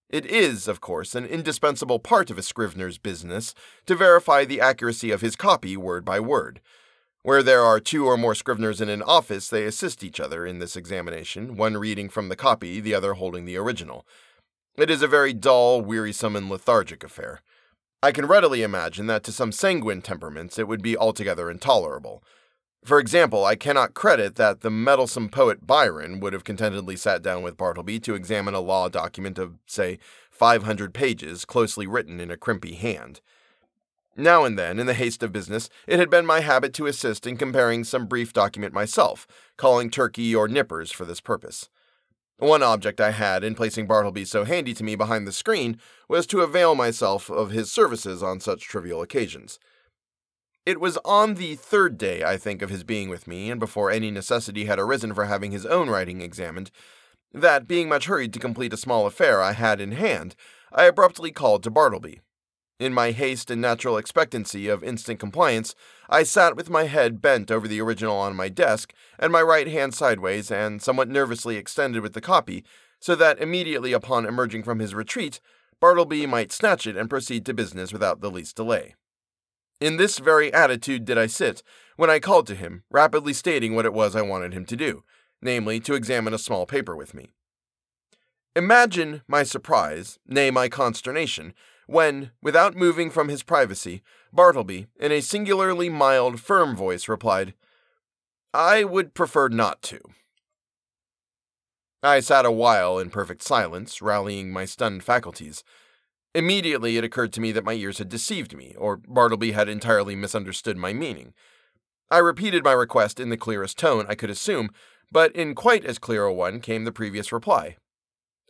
It 0.10 0.26
is, 0.26 0.68
of 0.68 0.82
course, 0.82 1.16
an 1.16 1.26
indispensable 1.26 2.00
part 2.00 2.30
of 2.30 2.38
a 2.38 2.44
scrivener's 2.44 2.98
business 2.98 3.56
to 3.86 3.96
verify 3.96 4.46
the 4.46 4.62
accuracy 4.62 5.12
of 5.12 5.22
his 5.22 5.36
copy 5.36 5.76
word 5.78 6.04
by 6.04 6.20
word. 6.20 6.62
Where 7.26 7.42
there 7.42 7.64
are 7.64 7.80
two 7.80 8.06
or 8.06 8.18
more 8.18 8.36
scriveners 8.36 8.80
in 8.80 8.88
an 8.88 9.02
office, 9.02 9.48
they 9.48 9.64
assist 9.64 10.04
each 10.04 10.20
other 10.20 10.46
in 10.46 10.60
this 10.60 10.76
examination, 10.76 11.58
one 11.58 11.76
reading 11.76 12.08
from 12.08 12.30
the 12.30 12.36
copy, 12.36 12.80
the 12.80 12.94
other 12.94 13.16
holding 13.16 13.46
the 13.46 13.58
original. 13.58 14.06
It 14.78 14.92
is 14.92 15.02
a 15.02 15.08
very 15.08 15.34
dull, 15.34 15.82
wearisome, 15.82 16.36
and 16.36 16.52
lethargic 16.52 17.04
affair. 17.04 17.42
I 18.04 18.12
can 18.12 18.28
readily 18.28 18.62
imagine 18.62 19.08
that 19.08 19.24
to 19.24 19.32
some 19.32 19.52
sanguine 19.52 20.04
temperaments 20.04 20.60
it 20.60 20.68
would 20.68 20.84
be 20.84 20.96
altogether 20.96 21.50
intolerable. 21.50 22.24
For 22.84 23.00
example, 23.00 23.44
I 23.44 23.56
cannot 23.56 23.96
credit 23.96 24.36
that 24.36 24.62
the 24.62 24.70
meddlesome 24.70 25.30
poet 25.30 25.66
Byron 25.66 26.20
would 26.20 26.34
have 26.34 26.44
contentedly 26.44 26.96
sat 26.96 27.24
down 27.24 27.42
with 27.42 27.58
Bartleby 27.58 28.00
to 28.02 28.14
examine 28.14 28.54
a 28.54 28.60
law 28.60 28.88
document 28.88 29.40
of, 29.40 29.56
say, 29.66 29.98
500 30.30 30.94
pages, 30.94 31.44
closely 31.44 31.88
written 31.88 32.20
in 32.20 32.30
a 32.30 32.38
crimpy 32.38 32.76
hand. 32.76 33.22
Now 34.16 34.46
and 34.46 34.58
then, 34.58 34.80
in 34.80 34.86
the 34.86 34.94
haste 34.94 35.24
of 35.24 35.34
business, 35.34 35.70
it 35.88 36.00
had 36.00 36.10
been 36.10 36.26
my 36.26 36.40
habit 36.40 36.74
to 36.76 36.88
assist 36.88 37.28
in 37.28 37.36
comparing 37.36 37.84
some 37.84 38.08
brief 38.08 38.32
document 38.32 38.74
myself, 38.74 39.28
calling 39.58 39.90
Turkey 39.90 40.34
or 40.34 40.48
Nippers 40.48 40.92
for 40.92 41.04
this 41.04 41.20
purpose. 41.20 41.70
One 42.38 42.64
object 42.64 43.02
I 43.02 43.12
had 43.12 43.44
in 43.44 43.56
placing 43.56 43.88
Bartleby 43.88 44.26
so 44.26 44.44
handy 44.44 44.74
to 44.74 44.84
me 44.84 44.96
behind 44.96 45.28
the 45.28 45.32
screen 45.32 45.80
was 46.10 46.26
to 46.28 46.42
avail 46.42 46.76
myself 46.76 47.30
of 47.30 47.52
his 47.52 47.72
services 47.72 48.24
on 48.24 48.40
such 48.40 48.64
trivial 48.64 49.02
occasions. 49.02 49.60
It 50.66 50.80
was 50.80 50.98
on 51.06 51.36
the 51.36 51.56
third 51.56 51.98
day, 51.98 52.24
I 52.24 52.38
think, 52.38 52.62
of 52.62 52.70
his 52.70 52.84
being 52.84 53.10
with 53.10 53.28
me, 53.28 53.52
and 53.52 53.60
before 53.60 53.92
any 53.92 54.12
necessity 54.12 54.66
had 54.66 54.80
arisen 54.80 55.14
for 55.14 55.26
having 55.26 55.52
his 55.52 55.66
own 55.66 55.90
writing 55.90 56.22
examined, 56.22 56.72
that, 57.34 57.68
being 57.68 57.88
much 57.90 58.08
hurried 58.08 58.34
to 58.34 58.40
complete 58.40 58.74
a 58.74 58.78
small 58.78 59.06
affair 59.06 59.42
I 59.42 59.52
had 59.52 59.80
in 59.80 59.92
hand, 59.92 60.36
I 60.74 60.86
abruptly 60.86 61.32
called 61.32 61.64
to 61.64 61.72
Bartleby. 61.72 62.22
In 62.78 62.94
my 62.94 63.12
haste 63.12 63.50
and 63.50 63.62
natural 63.62 63.98
expectancy 63.98 64.68
of 64.68 64.84
instant 64.84 65.18
compliance, 65.18 65.76
I 66.10 66.24
sat 66.24 66.58
with 66.58 66.70
my 66.70 66.84
head 66.86 67.22
bent 67.22 67.50
over 67.50 67.70
the 67.70 67.80
original 67.80 68.18
on 68.18 68.36
my 68.36 68.50
desk, 68.50 68.94
and 69.18 69.32
my 69.32 69.42
right 69.42 69.68
hand 69.68 69.94
sideways 69.94 70.52
and 70.52 70.82
somewhat 70.82 71.08
nervously 71.08 71.56
extended 71.56 72.02
with 72.02 72.14
the 72.14 72.22
copy, 72.22 72.66
so 73.00 73.16
that 73.16 73.40
immediately 73.40 73.94
upon 73.94 74.26
emerging 74.26 74.64
from 74.64 74.80
his 74.80 74.94
retreat, 74.94 75.40
Bartleby 75.80 76.26
might 76.26 76.52
snatch 76.52 76.86
it 76.86 76.98
and 76.98 77.10
proceed 77.10 77.46
to 77.46 77.54
business 77.54 77.94
without 77.94 78.20
the 78.20 78.32
least 78.32 78.58
delay. 78.58 78.96
In 79.80 79.96
this 79.96 80.20
very 80.20 80.52
attitude 80.54 81.06
did 81.06 81.18
I 81.18 81.28
sit, 81.28 81.64
when 81.96 82.10
I 82.10 82.20
called 82.20 82.48
to 82.48 82.56
him, 82.56 82.84
rapidly 82.92 83.34
stating 83.34 83.74
what 83.74 83.86
it 83.86 83.94
was 83.94 84.16
I 84.18 84.22
wanted 84.22 84.54
him 84.54 84.66
to 84.66 84.76
do, 84.76 85.04
namely, 85.42 85.80
to 85.82 85.94
examine 85.94 86.34
a 86.34 86.38
small 86.38 86.66
paper 86.66 86.96
with 86.96 87.14
me. 87.14 87.32
Imagine 88.54 89.22
my 89.28 89.44
surprise, 89.44 90.18
nay, 90.26 90.50
my 90.50 90.70
consternation, 90.70 91.54
when, 91.88 92.32
without 92.42 92.76
moving 92.76 93.10
from 93.10 93.30
his 93.30 93.44
privacy, 93.44 94.02
Bartleby, 94.34 94.88
in 95.00 95.12
a 95.12 95.22
singularly 95.22 95.90
mild, 95.90 96.40
firm 96.40 96.76
voice, 96.76 97.08
replied, 97.08 97.54
I 98.54 98.84
would 98.84 99.14
prefer 99.14 99.50
not 99.50 99.82
to. 99.84 100.00
I 102.02 102.20
sat 102.20 102.46
a 102.46 102.52
while 102.52 103.00
in 103.00 103.10
perfect 103.10 103.42
silence, 103.42 104.02
rallying 104.02 104.52
my 104.52 104.66
stunned 104.66 105.04
faculties. 105.04 105.64
Immediately 106.34 106.98
it 106.98 107.04
occurred 107.04 107.34
to 107.34 107.42
me 107.42 107.52
that 107.52 107.64
my 107.64 107.74
ears 107.74 107.98
had 107.98 108.10
deceived 108.10 108.56
me, 108.56 108.76
or 108.78 108.98
Bartleby 108.98 109.54
had 109.54 109.68
entirely 109.68 110.16
misunderstood 110.16 110.78
my 110.78 110.94
meaning. 110.94 111.34
I 112.12 112.20
repeated 112.20 112.64
my 112.64 112.74
request 112.74 113.20
in 113.20 113.30
the 113.30 113.38
clearest 113.38 113.80
tone 113.80 114.06
I 114.08 114.16
could 114.16 114.30
assume, 114.30 114.70
but 115.12 115.32
in 115.36 115.56
quite 115.56 115.86
as 115.86 115.98
clear 115.98 116.26
a 116.26 116.34
one 116.34 116.60
came 116.60 116.84
the 116.84 116.92
previous 116.92 117.32
reply. 117.32 117.78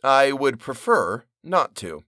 I 0.04 0.32
would 0.32 0.58
prefer 0.58 1.24
not 1.42 1.74
to. 1.76 2.04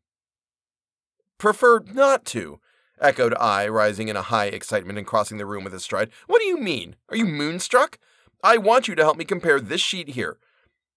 Prefer 1.39 1.81
not 1.93 2.25
to, 2.27 2.61
echoed 3.01 3.35
I, 3.35 3.69
rising 3.69 4.09
in 4.09 4.17
a 4.17 4.23
high 4.23 4.47
excitement 4.47 4.99
and 4.99 5.07
crossing 5.07 5.39
the 5.39 5.47
room 5.47 5.65
with 5.65 5.75
a 5.75 5.81
stride. 5.81 6.11
What 6.27 6.41
do 6.41 6.47
you 6.47 6.59
mean? 6.59 6.97
Are 7.09 7.17
you 7.17 7.25
moonstruck? 7.25 7.99
I 8.43 8.57
want 8.57 8.89
you 8.89 8.95
to 8.95 9.03
help 9.03 9.17
me 9.17 9.25
compare 9.25 9.61
this 9.61 9.81
sheet 9.81 10.11
here. 10.11 10.39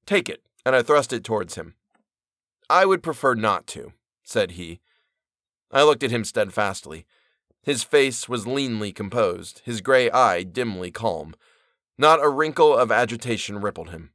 Take 0.06 0.30
it, 0.30 0.44
and 0.66 0.76
I 0.76 0.82
thrust 0.82 1.14
it 1.14 1.24
towards 1.24 1.56
him. 1.56 1.76
I 2.70 2.86
would 2.86 3.04
prefer 3.04 3.36
not 3.36 3.68
to, 3.68 3.94
said 4.24 4.52
he. 4.52 4.80
I 5.72 5.84
looked 5.84 6.04
at 6.04 6.12
him 6.12 6.24
steadfastly. 6.24 7.06
His 7.64 7.84
face 7.84 8.28
was 8.28 8.46
leanly 8.46 8.94
composed, 8.94 9.62
his 9.64 9.82
gray 9.82 10.10
eye 10.10 10.44
dimly 10.44 10.90
calm. 10.90 11.36
Not 11.98 12.24
a 12.24 12.30
wrinkle 12.30 12.76
of 12.76 12.92
agitation 12.92 13.62
rippled 13.62 13.92
him. 13.92 14.12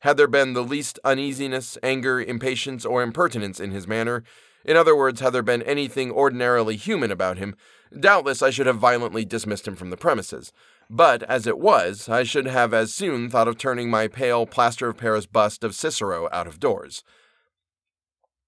Had 0.00 0.16
there 0.16 0.28
been 0.28 0.54
the 0.54 0.62
least 0.62 0.98
uneasiness, 1.04 1.76
anger, 1.82 2.20
impatience, 2.20 2.86
or 2.86 3.02
impertinence 3.02 3.60
in 3.60 3.72
his 3.72 3.86
manner, 3.86 4.22
in 4.64 4.76
other 4.76 4.96
words, 4.96 5.20
had 5.20 5.32
there 5.32 5.42
been 5.42 5.62
anything 5.62 6.10
ordinarily 6.10 6.76
human 6.76 7.10
about 7.10 7.38
him, 7.38 7.54
doubtless 7.98 8.42
I 8.42 8.50
should 8.50 8.66
have 8.66 8.78
violently 8.78 9.24
dismissed 9.24 9.66
him 9.66 9.76
from 9.76 9.90
the 9.90 9.96
premises. 9.96 10.52
But 10.90 11.22
as 11.24 11.46
it 11.46 11.58
was, 11.58 12.08
I 12.08 12.22
should 12.22 12.46
have 12.46 12.72
as 12.72 12.94
soon 12.94 13.28
thought 13.28 13.48
of 13.48 13.58
turning 13.58 13.90
my 13.90 14.08
pale 14.08 14.46
plaster 14.46 14.88
of 14.88 14.96
Paris 14.96 15.26
bust 15.26 15.64
of 15.64 15.74
Cicero 15.74 16.28
out 16.32 16.46
of 16.46 16.60
doors. 16.60 17.02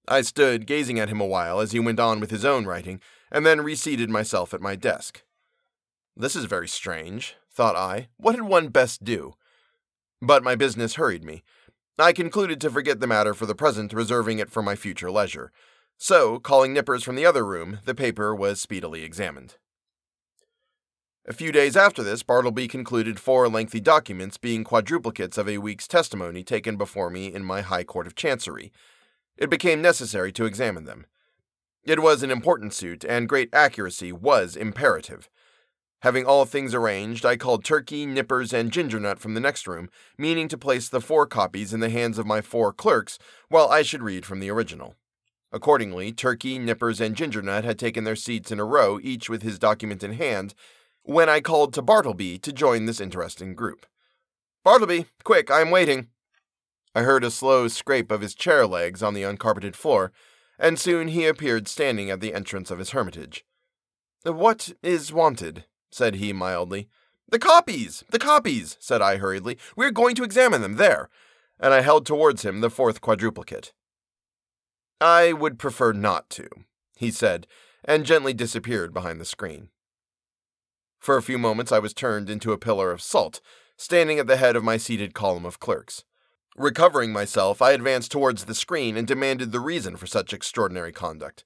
I 0.09 0.23
stood 0.23 0.67
gazing 0.67 0.99
at 0.99 1.09
him 1.09 1.21
a 1.21 1.27
while 1.27 1.61
as 1.61 1.73
he 1.73 1.81
went 1.81 2.01
on 2.01 2.19
with 2.19 2.31
his 2.31 2.45
own 2.45 2.65
writing, 2.65 3.01
and 3.31 3.47
then 3.47 3.61
reseated 3.61 4.11
myself 4.11 4.53
at 4.53 4.61
my 4.61 4.75
desk. 4.75 5.23
This 6.17 6.35
is 6.35 6.47
very 6.47 6.67
strange, 6.67 7.37
thought 7.53 7.77
I. 7.77 8.09
What 8.17 8.35
had 8.35 8.45
one 8.45 8.69
best 8.69 9.05
do? 9.05 9.35
But 10.21 10.43
my 10.43 10.55
business 10.57 10.95
hurried 10.95 11.25
me. 11.25 11.43
I 11.99 12.13
concluded 12.13 12.61
to 12.63 12.71
forget 12.71 13.01
the 13.01 13.07
matter 13.07 13.35
for 13.35 13.47
the 13.47 13.55
present, 13.55 13.93
reserving 13.93 14.39
it 14.39 14.51
for 14.51 14.63
my 14.63 14.75
future 14.75 15.11
leisure. 15.11 15.53
So, 16.03 16.39
calling 16.39 16.73
Nippers 16.73 17.05
from 17.05 17.15
the 17.15 17.27
other 17.27 17.45
room, 17.45 17.81
the 17.85 17.95
paper 17.95 18.35
was 18.35 18.59
speedily 18.59 19.05
examined. 19.05 19.57
A 21.27 21.35
few 21.35 21.53
days 21.53 21.77
after 21.77 22.03
this, 22.03 22.23
Bartleby 22.23 22.69
concluded 22.69 23.21
four 23.21 23.51
lengthy 23.51 23.81
documents 23.81 24.39
being 24.39 24.65
quadruplicates 24.65 25.37
of 25.37 25.47
a 25.47 25.59
week's 25.59 25.87
testimony 25.87 26.43
taken 26.43 26.77
before 26.77 27.11
me 27.11 27.27
in 27.27 27.45
my 27.45 27.61
High 27.61 27.85
Court 27.85 28.07
of 28.07 28.15
Chancery. 28.15 28.73
It 29.37 29.51
became 29.51 29.83
necessary 29.83 30.33
to 30.33 30.47
examine 30.47 30.85
them. 30.85 31.05
It 31.85 32.01
was 32.01 32.23
an 32.23 32.31
important 32.31 32.73
suit, 32.73 33.05
and 33.05 33.29
great 33.29 33.51
accuracy 33.53 34.11
was 34.11 34.57
imperative. 34.57 35.29
Having 36.01 36.25
all 36.25 36.47
things 36.47 36.73
arranged, 36.73 37.27
I 37.27 37.37
called 37.37 37.63
Turkey, 37.63 38.07
Nippers, 38.07 38.55
and 38.55 38.73
Gingernut 38.73 39.19
from 39.19 39.35
the 39.35 39.41
next 39.41 39.67
room, 39.67 39.91
meaning 40.17 40.49
to 40.49 40.57
place 40.57 40.89
the 40.89 41.03
four 41.03 41.27
copies 41.27 41.75
in 41.75 41.81
the 41.81 41.91
hands 41.91 42.17
of 42.17 42.27
my 42.27 42.41
four 42.41 42.73
clerks 42.73 43.19
while 43.51 43.69
I 43.69 43.83
should 43.83 44.03
read 44.03 44.25
from 44.25 44.41
the 44.41 44.51
original. 44.51 44.95
Accordingly, 45.53 46.13
Turkey, 46.13 46.59
Nippers, 46.59 47.01
and 47.01 47.17
Gingernut 47.17 47.65
had 47.65 47.79
taken 47.79 48.05
their 48.05 48.17
seats 48.17 48.53
in 48.53 48.61
a 48.61 48.65
row, 48.65 49.01
each 49.03 49.29
with 49.29 49.43
his 49.43 49.59
document 49.59 50.05
in 50.05 50.13
hand, 50.13 50.55
when 51.03 51.29
I 51.29 51.41
called 51.41 51.75
to 51.75 51.83
Bartleby 51.83 52.39
to 52.39 52.53
join 52.53 52.87
this 52.87 53.01
interesting 53.01 53.55
group. 53.55 53.87
Bartleby, 54.63 55.07
quick, 55.25 55.51
I 55.51 55.61
am 55.61 55.71
waiting. 55.71 56.09
I 56.95 57.03
heard 57.03 57.25
a 57.25 57.31
slow 57.31 57.69
scrape 57.69 58.11
of 58.11 58.21
his 58.21 58.35
chair 58.35 58.67
legs 58.67 59.03
on 59.03 59.15
the 59.15 59.25
uncarpeted 59.25 59.75
floor, 59.75 60.13
and 60.59 60.79
soon 60.79 61.09
he 61.09 61.27
appeared 61.27 61.67
standing 61.67 62.11
at 62.11 62.21
the 62.21 62.35
entrance 62.35 62.71
of 62.71 62.79
his 62.79 62.91
hermitage. 62.91 63.45
What 64.25 64.73
is 64.83 65.13
wanted? 65.13 65.65
said 65.91 66.17
he 66.17 66.33
mildly. 66.33 66.89
The 67.29 67.39
copies! 67.39 68.05
The 68.11 68.19
copies! 68.19 68.77
said 68.81 69.01
I 69.01 69.17
hurriedly. 69.17 69.57
We 69.77 69.87
are 69.87 69.91
going 69.91 70.15
to 70.17 70.25
examine 70.25 70.63
them 70.63 70.77
there. 70.77 71.09
And 71.59 71.73
I 71.73 71.81
held 71.81 72.07
towards 72.07 72.45
him 72.45 72.61
the 72.61 72.71
fourth 72.71 73.01
quadruplicate. 73.01 73.73
I 75.01 75.33
would 75.33 75.59
prefer 75.59 75.93
not 75.93 76.29
to, 76.31 76.49
he 76.97 77.11
said, 77.11 77.47
and 77.85 78.05
gently 78.05 78.35
disappeared 78.35 78.93
behind 78.93 79.21
the 79.21 79.25
screen. 79.25 79.69
For 80.99 81.17
a 81.17 81.23
few 81.23 81.39
moments 81.39 81.73
I 81.73 81.79
was 81.79 81.95
turned 81.95 82.29
into 82.29 82.53
a 82.53 82.59
pillar 82.59 82.93
of 82.93 83.01
salt, 83.01 83.41
standing 83.77 84.19
at 84.19 84.27
the 84.27 84.37
head 84.37 84.57
of 84.57 84.65
my 84.65 84.77
seated 84.77 85.15
column 85.15 85.47
of 85.47 85.59
clerks. 85.59 86.05
Recovering 86.57 87.13
myself, 87.13 87.63
I 87.63 87.73
advanced 87.73 88.13
towards 88.13 88.45
the 88.45 88.55
screen 88.55 88.99
and 88.99 89.07
demanded 89.07 89.53
the 89.53 89.61
reason 89.61 89.97
for 89.97 90.07
such 90.07 90.35
extraordinary 90.35 90.93
conduct. 90.93 91.45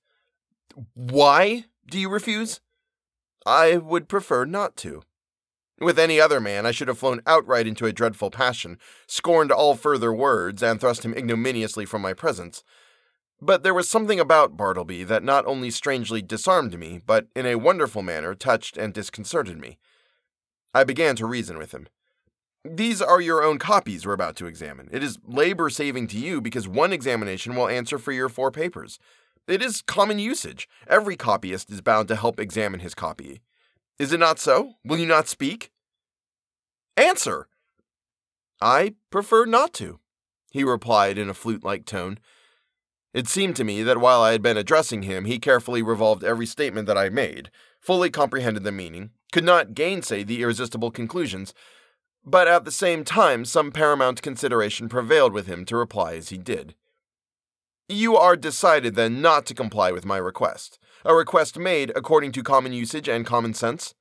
Why 0.95 1.67
do 1.89 2.01
you 2.01 2.09
refuse? 2.09 2.61
I 3.47 3.77
would 3.77 4.09
prefer 4.09 4.45
not 4.45 4.77
to. 4.79 5.03
With 5.81 5.99
any 5.99 6.21
other 6.21 6.41
man, 6.41 6.67
I 6.67 6.73
should 6.73 6.89
have 6.89 6.99
flown 6.99 7.21
outright 7.27 7.67
into 7.67 7.87
a 7.87 7.93
dreadful 7.93 8.31
passion, 8.31 8.79
scorned 9.07 9.53
all 9.53 9.77
further 9.77 10.13
words, 10.13 10.63
and 10.63 10.81
thrust 10.81 11.05
him 11.05 11.15
ignominiously 11.15 11.85
from 11.85 12.03
my 12.03 12.15
presence. 12.15 12.65
But 13.45 13.63
there 13.63 13.75
was 13.75 13.91
something 13.91 14.19
about 14.19 14.57
Bartleby 14.57 15.05
that 15.05 15.23
not 15.23 15.45
only 15.45 15.71
strangely 15.71 16.23
disarmed 16.23 16.79
me, 16.79 17.03
but 17.05 17.27
in 17.37 17.45
a 17.45 17.57
wonderful 17.57 18.01
manner 18.01 18.35
touched 18.35 18.79
and 18.79 18.95
disconcerted 18.95 19.61
me. 19.61 19.77
I 20.73 20.83
began 20.83 21.15
to 21.17 21.27
reason 21.27 21.59
with 21.59 21.73
him. 21.73 21.87
These 22.65 23.03
are 23.03 23.21
your 23.21 23.43
own 23.43 23.59
copies 23.59 24.07
we're 24.07 24.15
about 24.15 24.37
to 24.37 24.47
examine. 24.47 24.89
It 24.91 25.03
is 25.05 25.19
labor 25.27 25.69
saving 25.69 26.07
to 26.09 26.19
you 26.19 26.41
because 26.41 26.67
one 26.67 26.91
examination 26.91 27.55
will 27.55 27.69
answer 27.69 27.99
for 27.99 28.13
your 28.13 28.31
four 28.31 28.51
papers. 28.51 28.99
It 29.47 29.63
is 29.63 29.83
common 29.83 30.19
usage. 30.19 30.67
Every 30.87 31.15
copyist 31.15 31.71
is 31.71 31.83
bound 31.83 32.09
to 32.09 32.17
help 32.17 32.41
examine 32.41 32.81
his 32.81 32.95
copy. 32.95 33.43
Is 33.99 34.15
it 34.15 34.21
not 34.21 34.39
so? 34.39 34.77
Will 34.87 34.97
you 34.97 35.07
not 35.07 35.29
speak? 35.29 35.71
Answer! 36.97 37.49
I 38.59 38.95
prefer 39.11 39.45
not 39.45 39.75
to, 39.75 40.01
he 40.51 40.65
replied 40.65 41.19
in 41.19 41.29
a 41.29 41.35
flute 41.35 41.63
like 41.63 41.85
tone. 41.85 42.19
It 43.15 43.29
seemed 43.29 43.55
to 43.57 43.65
me 43.65 43.85
that 43.85 43.99
while 43.99 44.23
I 44.23 44.33
had 44.33 44.43
been 44.43 44.57
addressing 44.57 45.05
him, 45.05 45.25
he 45.25 45.39
carefully 45.39 45.83
revolved 45.83 46.25
every 46.25 46.47
statement 46.47 46.89
that 46.89 46.99
I 46.99 47.09
made, 47.09 47.49
fully 47.81 48.11
comprehended 48.11 48.65
the 48.65 48.73
meaning, 48.73 49.11
could 49.33 49.45
not 49.45 49.73
gainsay 49.73 50.25
the 50.25 50.43
irresistible 50.43 50.91
conclusions, 50.91 51.55
but 52.25 52.49
at 52.49 52.65
the 52.65 52.73
same 52.73 53.05
time 53.05 53.45
some 53.45 53.71
paramount 53.71 54.21
consideration 54.21 54.89
prevailed 54.89 55.33
with 55.33 55.47
him 55.47 55.65
to 55.67 55.77
reply 55.77 56.15
as 56.15 56.31
he 56.31 56.39
did. 56.39 56.75
You 57.89 58.17
are 58.17 58.35
decided 58.35 58.97
then 58.97 59.23
not 59.23 59.47
to 59.47 59.55
comply 59.55 59.93
with 59.93 60.05
my 60.05 60.17
request, 60.17 60.81
a 61.05 61.15
request 61.15 61.57
made 61.57 61.93
according 61.95 62.33
to 62.33 62.43
common 62.43 62.73
usage 62.73 63.09
and 63.09 63.25
common 63.25 63.55
sense? 63.55 63.95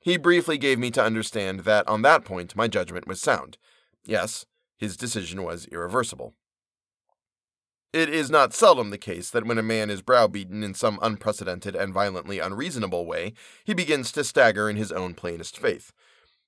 He 0.00 0.16
briefly 0.16 0.58
gave 0.58 0.78
me 0.78 0.92
to 0.92 1.02
understand 1.02 1.60
that 1.60 1.88
on 1.88 2.02
that 2.02 2.24
point 2.24 2.54
my 2.54 2.68
judgment 2.68 3.08
was 3.08 3.20
sound. 3.20 3.58
Yes, 4.04 4.46
his 4.76 4.96
decision 4.96 5.42
was 5.42 5.66
irreversible. 5.66 6.34
It 7.92 8.08
is 8.08 8.30
not 8.30 8.54
seldom 8.54 8.88
the 8.88 8.96
case 8.96 9.28
that 9.30 9.44
when 9.44 9.58
a 9.58 9.62
man 9.62 9.90
is 9.90 10.00
browbeaten 10.00 10.64
in 10.64 10.72
some 10.72 10.98
unprecedented 11.02 11.76
and 11.76 11.92
violently 11.92 12.38
unreasonable 12.38 13.04
way, 13.04 13.34
he 13.64 13.74
begins 13.74 14.10
to 14.12 14.24
stagger 14.24 14.70
in 14.70 14.76
his 14.76 14.90
own 14.90 15.12
plainest 15.12 15.58
faith. 15.58 15.92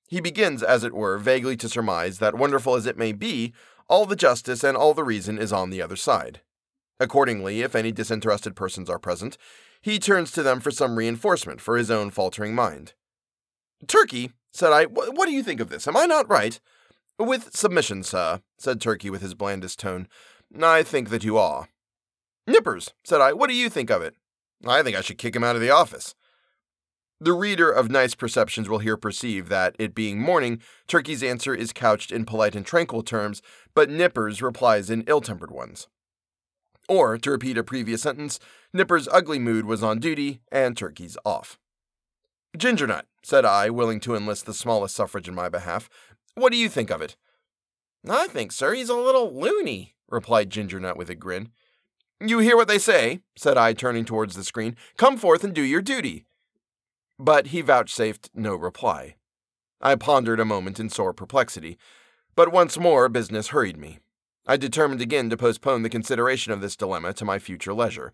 He 0.07 0.19
begins, 0.21 0.63
as 0.63 0.83
it 0.83 0.93
were, 0.93 1.19
vaguely 1.19 1.55
to 1.57 1.69
surmise 1.69 2.17
that, 2.17 2.35
wonderful 2.35 2.75
as 2.75 2.87
it 2.87 2.97
may 2.97 3.11
be, 3.11 3.53
all 3.87 4.07
the 4.07 4.15
justice 4.15 4.63
and 4.63 4.75
all 4.75 4.95
the 4.95 5.03
reason 5.03 5.37
is 5.37 5.53
on 5.53 5.69
the 5.69 5.83
other 5.83 5.95
side. 5.95 6.41
Accordingly, 6.99 7.61
if 7.61 7.75
any 7.75 7.91
disinterested 7.91 8.55
persons 8.55 8.89
are 8.89 8.97
present, 8.97 9.37
he 9.81 9.99
turns 9.99 10.31
to 10.31 10.41
them 10.41 10.59
for 10.59 10.71
some 10.71 10.95
reinforcement 10.95 11.61
for 11.61 11.77
his 11.77 11.91
own 11.91 12.09
faltering 12.09 12.55
mind. 12.55 12.93
Turkey, 13.87 14.31
said 14.51 14.71
I, 14.71 14.85
what 14.85 15.25
do 15.27 15.31
you 15.31 15.43
think 15.43 15.59
of 15.59 15.69
this? 15.69 15.87
Am 15.87 15.97
I 15.97 16.05
not 16.05 16.29
right? 16.29 16.59
With 17.19 17.55
submission, 17.55 18.01
sir, 18.03 18.41
said 18.57 18.81
Turkey 18.81 19.09
with 19.09 19.21
his 19.21 19.35
blandest 19.35 19.79
tone. 19.79 20.07
I 20.61 20.83
think 20.83 21.09
that 21.09 21.23
you 21.23 21.37
are. 21.37 21.69
Nippers, 22.47 22.93
said 23.03 23.21
I, 23.21 23.33
what 23.33 23.49
do 23.49 23.55
you 23.55 23.69
think 23.69 23.89
of 23.89 24.01
it? 24.01 24.15
I 24.65 24.83
think 24.83 24.95
I 24.95 25.01
should 25.01 25.17
kick 25.17 25.35
him 25.35 25.43
out 25.43 25.55
of 25.55 25.61
the 25.61 25.71
office. 25.71 26.15
The 27.19 27.33
reader 27.33 27.71
of 27.71 27.89
nice 27.89 28.13
perceptions 28.13 28.67
will 28.67 28.79
here 28.79 28.97
perceive 28.97 29.47
that, 29.47 29.75
it 29.79 29.95
being 29.95 30.19
morning, 30.19 30.61
Turkey's 30.87 31.23
answer 31.23 31.55
is 31.55 31.71
couched 31.71 32.11
in 32.11 32.25
polite 32.25 32.55
and 32.55 32.65
tranquil 32.65 33.03
terms, 33.03 33.41
but 33.73 33.89
Nippers 33.89 34.41
replies 34.41 34.89
in 34.89 35.03
ill 35.07 35.21
tempered 35.21 35.51
ones. 35.51 35.87
Or, 36.89 37.17
to 37.17 37.31
repeat 37.31 37.57
a 37.57 37.63
previous 37.63 38.01
sentence, 38.01 38.39
Nipper's 38.73 39.07
ugly 39.07 39.39
mood 39.39 39.65
was 39.65 39.81
on 39.81 39.99
duty, 39.99 40.41
and 40.51 40.75
Turkey's 40.75 41.17
off. 41.25 41.57
Gingernut, 42.57 43.03
said 43.23 43.45
I, 43.45 43.69
willing 43.69 43.99
to 44.01 44.15
enlist 44.15 44.45
the 44.45 44.53
smallest 44.53 44.95
suffrage 44.95 45.27
in 45.27 45.35
my 45.35 45.49
behalf, 45.49 45.89
what 46.35 46.51
do 46.51 46.57
you 46.57 46.69
think 46.69 46.91
of 46.91 47.01
it? 47.01 47.15
I 48.09 48.27
think, 48.27 48.51
sir, 48.51 48.73
he's 48.73 48.89
a 48.89 48.95
little 48.95 49.33
loony, 49.33 49.95
replied 50.09 50.49
Gingernut 50.49 50.97
with 50.97 51.09
a 51.09 51.15
grin. 51.15 51.49
You 52.19 52.39
hear 52.39 52.55
what 52.55 52.67
they 52.67 52.77
say, 52.77 53.21
said 53.35 53.57
I, 53.57 53.73
turning 53.73 54.05
towards 54.05 54.35
the 54.35 54.43
screen. 54.43 54.75
Come 54.97 55.17
forth 55.17 55.43
and 55.43 55.53
do 55.53 55.61
your 55.61 55.81
duty. 55.81 56.25
But 57.19 57.47
he 57.47 57.61
vouchsafed 57.61 58.29
no 58.33 58.55
reply. 58.55 59.15
I 59.81 59.95
pondered 59.95 60.39
a 60.39 60.45
moment 60.45 60.79
in 60.79 60.89
sore 60.89 61.13
perplexity, 61.13 61.77
but 62.35 62.51
once 62.51 62.77
more 62.77 63.09
business 63.09 63.49
hurried 63.49 63.77
me. 63.77 63.99
I 64.47 64.57
determined 64.57 65.01
again 65.01 65.29
to 65.29 65.37
postpone 65.37 65.81
the 65.81 65.89
consideration 65.89 66.53
of 66.53 66.61
this 66.61 66.75
dilemma 66.75 67.13
to 67.13 67.25
my 67.25 67.39
future 67.39 67.73
leisure. 67.73 68.13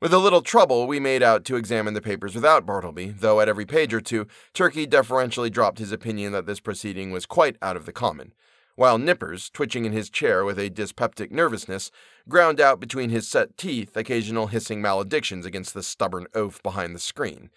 With 0.00 0.12
a 0.12 0.18
little 0.18 0.42
trouble, 0.42 0.86
we 0.86 0.98
made 0.98 1.22
out 1.22 1.44
to 1.44 1.56
examine 1.56 1.94
the 1.94 2.00
papers 2.00 2.34
without 2.34 2.66
Bartleby, 2.66 3.10
though 3.10 3.40
at 3.40 3.48
every 3.48 3.66
page 3.66 3.94
or 3.94 4.00
two, 4.00 4.26
Turkey 4.52 4.86
deferentially 4.86 5.50
dropped 5.50 5.78
his 5.78 5.92
opinion 5.92 6.32
that 6.32 6.46
this 6.46 6.58
proceeding 6.58 7.12
was 7.12 7.26
quite 7.26 7.56
out 7.62 7.76
of 7.76 7.86
the 7.86 7.92
common 7.92 8.32
while 8.74 8.98
Nippers, 8.98 9.50
twitching 9.50 9.84
in 9.84 9.92
his 9.92 10.10
chair 10.10 10.44
with 10.44 10.58
a 10.58 10.70
dyspeptic 10.70 11.30
nervousness, 11.30 11.90
ground 12.28 12.60
out 12.60 12.80
between 12.80 13.10
his 13.10 13.28
set 13.28 13.56
teeth 13.56 13.96
occasional 13.96 14.48
hissing 14.48 14.80
maledictions 14.80 15.46
against 15.46 15.74
the 15.74 15.82
stubborn 15.82 16.26
oaf 16.34 16.62
behind 16.62 16.94
the 16.94 17.00
screen. 17.00 17.50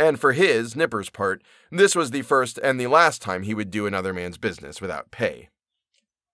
And 0.00 0.18
for 0.18 0.32
his, 0.32 0.74
Nipper's 0.74 1.10
part, 1.10 1.42
this 1.70 1.94
was 1.94 2.10
the 2.10 2.22
first 2.22 2.58
and 2.62 2.80
the 2.80 2.86
last 2.86 3.20
time 3.22 3.42
he 3.42 3.54
would 3.54 3.70
do 3.70 3.86
another 3.86 4.12
man's 4.12 4.38
business 4.38 4.80
without 4.80 5.10
pay. 5.10 5.48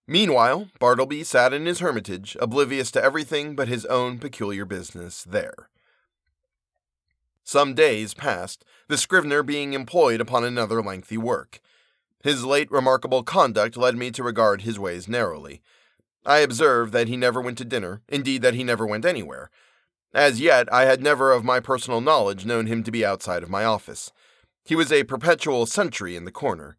Meanwhile, 0.06 0.68
Bartleby 0.78 1.22
sat 1.24 1.52
in 1.52 1.66
his 1.66 1.80
hermitage, 1.80 2.36
oblivious 2.40 2.90
to 2.92 3.02
everything 3.02 3.54
but 3.54 3.68
his 3.68 3.84
own 3.86 4.18
peculiar 4.18 4.64
business 4.64 5.22
there. 5.22 5.68
Some 7.44 7.74
days 7.74 8.14
passed, 8.14 8.64
the 8.88 8.96
scrivener 8.96 9.42
being 9.42 9.72
employed 9.72 10.20
upon 10.20 10.44
another 10.44 10.82
lengthy 10.82 11.18
work. 11.18 11.60
His 12.22 12.44
late 12.44 12.70
remarkable 12.70 13.22
conduct 13.22 13.76
led 13.76 13.96
me 13.96 14.10
to 14.10 14.22
regard 14.22 14.62
his 14.62 14.78
ways 14.78 15.08
narrowly. 15.08 15.62
I 16.26 16.38
observed 16.38 16.92
that 16.92 17.08
he 17.08 17.16
never 17.16 17.40
went 17.40 17.58
to 17.58 17.64
dinner, 17.64 18.02
indeed, 18.08 18.42
that 18.42 18.54
he 18.54 18.64
never 18.64 18.86
went 18.86 19.04
anywhere. 19.04 19.50
As 20.12 20.40
yet, 20.40 20.72
I 20.72 20.84
had 20.84 21.02
never 21.02 21.32
of 21.32 21.44
my 21.44 21.60
personal 21.60 22.00
knowledge 22.00 22.44
known 22.44 22.66
him 22.66 22.82
to 22.84 22.90
be 22.90 23.04
outside 23.04 23.42
of 23.42 23.50
my 23.50 23.64
office. 23.64 24.12
He 24.64 24.74
was 24.74 24.90
a 24.90 25.04
perpetual 25.04 25.64
sentry 25.66 26.16
in 26.16 26.24
the 26.24 26.32
corner. 26.32 26.76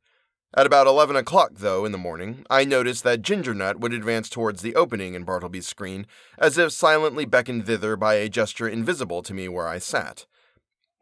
At 0.56 0.66
about 0.66 0.88
eleven 0.88 1.16
o'clock, 1.16 1.52
though, 1.56 1.86
in 1.86 1.92
the 1.92 1.98
morning, 1.98 2.44
I 2.50 2.66
noticed 2.66 3.04
that 3.04 3.22
Gingernut 3.22 3.80
would 3.80 3.94
advance 3.94 4.30
towards 4.30 4.62
the 4.62 4.76
opening 4.76 5.14
in 5.14 5.24
Bartleby's 5.24 5.68
screen, 5.68 6.08
as 6.40 6.58
if 6.58 6.72
silently 6.72 7.26
beckoned 7.26 7.66
thither 7.66 7.96
by 7.96 8.16
a 8.16 8.30
gesture 8.30 8.68
invisible 8.68 9.22
to 9.22 9.34
me 9.34 9.48
where 9.48 9.68
I 9.68 9.78
sat. 9.78 10.26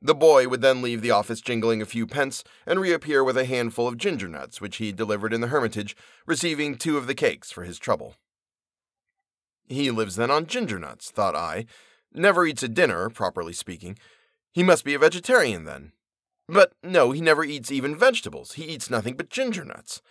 The 0.01 0.15
boy 0.15 0.47
would 0.47 0.61
then 0.61 0.81
leave 0.81 1.01
the 1.01 1.11
office 1.11 1.41
jingling 1.41 1.81
a 1.81 1.85
few 1.85 2.05
pence 2.05 2.43
and 2.65 2.79
reappear 2.79 3.23
with 3.23 3.37
a 3.37 3.45
handful 3.45 3.87
of 3.87 3.97
ginger 3.97 4.27
nuts, 4.27 4.61
which 4.61 4.77
he 4.77 4.91
delivered 4.91 5.33
in 5.33 5.41
the 5.41 5.47
hermitage, 5.47 5.95
receiving 6.25 6.75
two 6.75 6.97
of 6.97 7.07
the 7.07 7.15
cakes 7.15 7.51
for 7.51 7.63
his 7.63 7.79
trouble. 7.79 8.15
He 9.67 9.89
lives 9.91 10.15
then 10.15 10.31
on 10.31 10.45
ginger 10.45 10.79
nuts, 10.79 11.09
thought 11.09 11.35
I. 11.35 11.65
Never 12.13 12.45
eats 12.45 12.63
a 12.63 12.67
dinner, 12.67 13.09
properly 13.09 13.53
speaking. 13.53 13.97
He 14.53 14.63
must 14.63 14.85
be 14.85 14.93
a 14.93 14.99
vegetarian 14.99 15.65
then. 15.65 15.91
But 16.47 16.73
no, 16.81 17.11
he 17.11 17.19
never 17.19 17.43
eats 17.43 17.71
even 17.71 17.95
vegetables. 17.95 18.53
He 18.53 18.63
eats 18.63 18.89
nothing 18.89 19.15
but 19.17 19.29
ginger 19.29 19.65
nuts. 19.65 20.01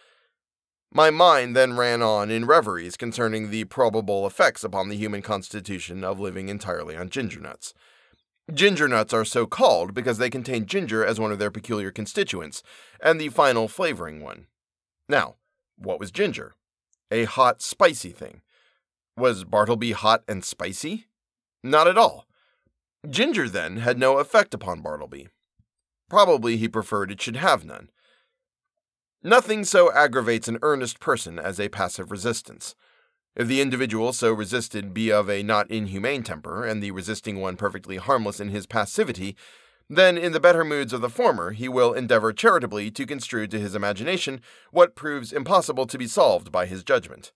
My 0.93 1.11
mind 1.11 1.57
then 1.57 1.77
ran 1.77 2.03
on 2.03 2.31
in 2.31 2.47
reveries 2.47 2.97
concerning 2.97 3.51
the 3.51 3.65
probable 3.65 4.27
effects 4.27 4.63
upon 4.63 4.89
the 4.89 4.97
human 4.97 5.23
constitution 5.23 6.05
of 6.05 6.21
living 6.21 6.49
entirely 6.49 6.97
on 6.97 7.09
ginger 7.09 7.41
nuts. 7.41 7.73
Ginger 8.53 8.87
nuts 8.87 9.13
are 9.13 9.25
so 9.25 9.45
called 9.47 9.93
because 9.93 10.19
they 10.19 10.31
contain 10.31 10.67
ginger 10.67 11.05
as 11.05 11.19
one 11.19 11.33
of 11.33 11.39
their 11.39 11.51
peculiar 11.51 11.91
constituents, 11.91 12.63
and 13.01 13.21
the 13.21 13.29
final 13.29 13.67
flavoring 13.67 14.23
one. 14.23 14.47
Now, 15.09 15.35
what 15.77 15.99
was 15.99 16.13
ginger? 16.13 16.55
A 17.11 17.25
hot, 17.25 17.61
spicy 17.61 18.11
thing. 18.11 18.43
Was 19.17 19.45
Bartleby 19.45 19.93
hot 19.93 20.23
and 20.29 20.45
spicy? 20.45 21.07
Not 21.63 21.89
at 21.89 21.99
all. 21.99 22.27
Ginger, 23.09 23.49
then, 23.49 23.79
had 23.79 23.99
no 23.99 24.19
effect 24.19 24.55
upon 24.55 24.81
Bartleby. 24.81 25.29
Probably 26.09 26.57
he 26.57 26.69
preferred 26.69 27.11
it 27.11 27.21
should 27.21 27.37
have 27.37 27.65
none. 27.65 27.91
Nothing 29.23 29.65
so 29.65 29.93
aggravates 29.93 30.47
an 30.47 30.59
earnest 30.63 31.01
person 31.01 31.39
as 31.39 31.59
a 31.59 31.69
passive 31.69 32.13
resistance. 32.13 32.77
If 33.37 33.49
the 33.49 33.61
individual 33.61 34.15
so 34.15 34.33
resisted 34.33 34.95
be 34.95 35.13
of 35.13 35.29
a 35.29 35.43
not 35.43 35.71
inhumane 35.71 36.23
temper, 36.23 36.65
and 36.65 36.83
the 36.83 36.91
resisting 36.91 37.39
one 37.39 37.57
perfectly 37.57 37.99
harmless 37.99 38.41
in 38.41 38.49
his 38.49 38.67
passivity, 38.67 39.37
then 39.91 40.17
in 40.17 40.33
the 40.33 40.41
better 40.41 40.65
moods 40.65 40.95
of 40.95 41.03
the 41.03 41.11
former 41.11 41.51
he 41.51 41.69
will 41.69 41.93
endeavor 41.93 42.33
charitably 42.33 42.91
to 42.91 43.05
construe 43.05 43.47
to 43.47 43.61
his 43.61 43.75
imagination 43.75 44.41
what 44.71 44.97
proves 44.97 45.35
impossible 45.35 45.87
to 45.87 45.99
be 45.99 46.07
solved 46.07 46.51
by 46.51 46.65
his 46.65 46.83
judgment. 46.83 47.33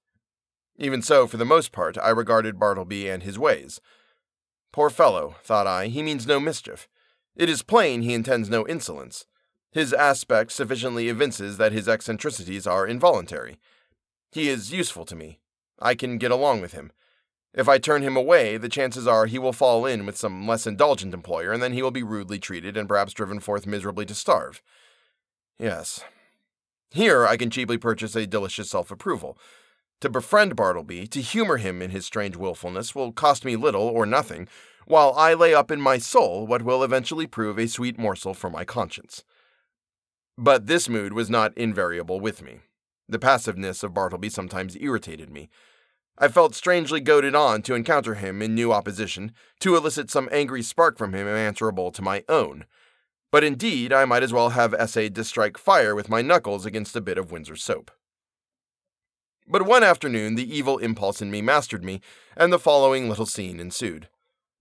Even 0.78 1.02
so, 1.02 1.26
for 1.26 1.36
the 1.36 1.44
most 1.44 1.70
part, 1.70 1.98
I 1.98 2.08
regarded 2.08 2.58
Bartleby 2.58 3.10
and 3.10 3.22
his 3.22 3.38
ways. 3.38 3.78
Poor 4.72 4.88
fellow, 4.88 5.36
thought 5.44 5.66
I, 5.66 5.88
he 5.88 6.02
means 6.02 6.26
no 6.26 6.40
mischief. 6.40 6.88
It 7.36 7.50
is 7.50 7.62
plain 7.62 8.00
he 8.00 8.14
intends 8.14 8.48
no 8.48 8.66
insolence. 8.66 9.26
His 9.70 9.92
aspect 9.92 10.52
sufficiently 10.52 11.10
evinces 11.10 11.58
that 11.58 11.72
his 11.72 11.88
eccentricities 11.88 12.66
are 12.66 12.86
involuntary. 12.86 13.58
He 14.32 14.48
is 14.48 14.72
useful 14.72 15.04
to 15.04 15.14
me, 15.14 15.40
I 15.80 15.94
can 15.94 16.18
get 16.18 16.30
along 16.30 16.60
with 16.60 16.72
him. 16.72 16.92
If 17.52 17.68
I 17.68 17.78
turn 17.78 18.02
him 18.02 18.16
away, 18.16 18.56
the 18.56 18.68
chances 18.68 19.06
are 19.06 19.26
he 19.26 19.38
will 19.38 19.52
fall 19.52 19.84
in 19.84 20.06
with 20.06 20.16
some 20.16 20.46
less 20.46 20.66
indulgent 20.66 21.14
employer, 21.14 21.52
and 21.52 21.62
then 21.62 21.72
he 21.72 21.82
will 21.82 21.90
be 21.90 22.02
rudely 22.02 22.38
treated 22.38 22.76
and 22.76 22.88
perhaps 22.88 23.12
driven 23.12 23.40
forth 23.40 23.66
miserably 23.66 24.06
to 24.06 24.14
starve. 24.14 24.62
Yes. 25.58 26.04
Here 26.90 27.26
I 27.26 27.36
can 27.36 27.50
cheaply 27.50 27.78
purchase 27.78 28.14
a 28.14 28.26
delicious 28.26 28.70
self 28.70 28.90
approval. 28.90 29.36
To 30.00 30.08
befriend 30.08 30.56
Bartleby, 30.56 31.06
to 31.08 31.20
humor 31.20 31.58
him 31.58 31.82
in 31.82 31.90
his 31.90 32.06
strange 32.06 32.36
wilfulness, 32.36 32.94
will 32.94 33.12
cost 33.12 33.44
me 33.44 33.56
little 33.56 33.82
or 33.82 34.06
nothing, 34.06 34.48
while 34.86 35.12
I 35.16 35.34
lay 35.34 35.52
up 35.52 35.70
in 35.70 35.80
my 35.80 35.98
soul 35.98 36.46
what 36.46 36.62
will 36.62 36.82
eventually 36.82 37.26
prove 37.26 37.58
a 37.58 37.68
sweet 37.68 37.98
morsel 37.98 38.32
for 38.32 38.48
my 38.48 38.64
conscience. 38.64 39.24
But 40.38 40.66
this 40.66 40.88
mood 40.88 41.12
was 41.12 41.28
not 41.28 41.56
invariable 41.56 42.18
with 42.18 42.42
me. 42.42 42.60
The 43.08 43.18
passiveness 43.18 43.82
of 43.82 43.92
Bartleby 43.92 44.30
sometimes 44.30 44.76
irritated 44.80 45.30
me. 45.30 45.50
I 46.22 46.28
felt 46.28 46.54
strangely 46.54 47.00
goaded 47.00 47.34
on 47.34 47.62
to 47.62 47.74
encounter 47.74 48.14
him 48.14 48.42
in 48.42 48.54
new 48.54 48.74
opposition, 48.74 49.32
to 49.60 49.74
elicit 49.74 50.10
some 50.10 50.28
angry 50.30 50.62
spark 50.62 50.98
from 50.98 51.14
him 51.14 51.26
answerable 51.26 51.90
to 51.92 52.02
my 52.02 52.24
own. 52.28 52.66
But 53.30 53.42
indeed, 53.42 53.90
I 53.90 54.04
might 54.04 54.22
as 54.22 54.32
well 54.32 54.50
have 54.50 54.74
essayed 54.74 55.14
to 55.14 55.24
strike 55.24 55.56
fire 55.56 55.94
with 55.94 56.10
my 56.10 56.20
knuckles 56.20 56.66
against 56.66 56.94
a 56.94 57.00
bit 57.00 57.16
of 57.16 57.32
Windsor 57.32 57.56
soap. 57.56 57.90
But 59.48 59.62
one 59.62 59.82
afternoon, 59.82 60.34
the 60.34 60.56
evil 60.56 60.76
impulse 60.76 61.22
in 61.22 61.30
me 61.30 61.40
mastered 61.40 61.82
me, 61.82 62.02
and 62.36 62.52
the 62.52 62.58
following 62.58 63.08
little 63.08 63.26
scene 63.26 63.58
ensued. 63.58 64.08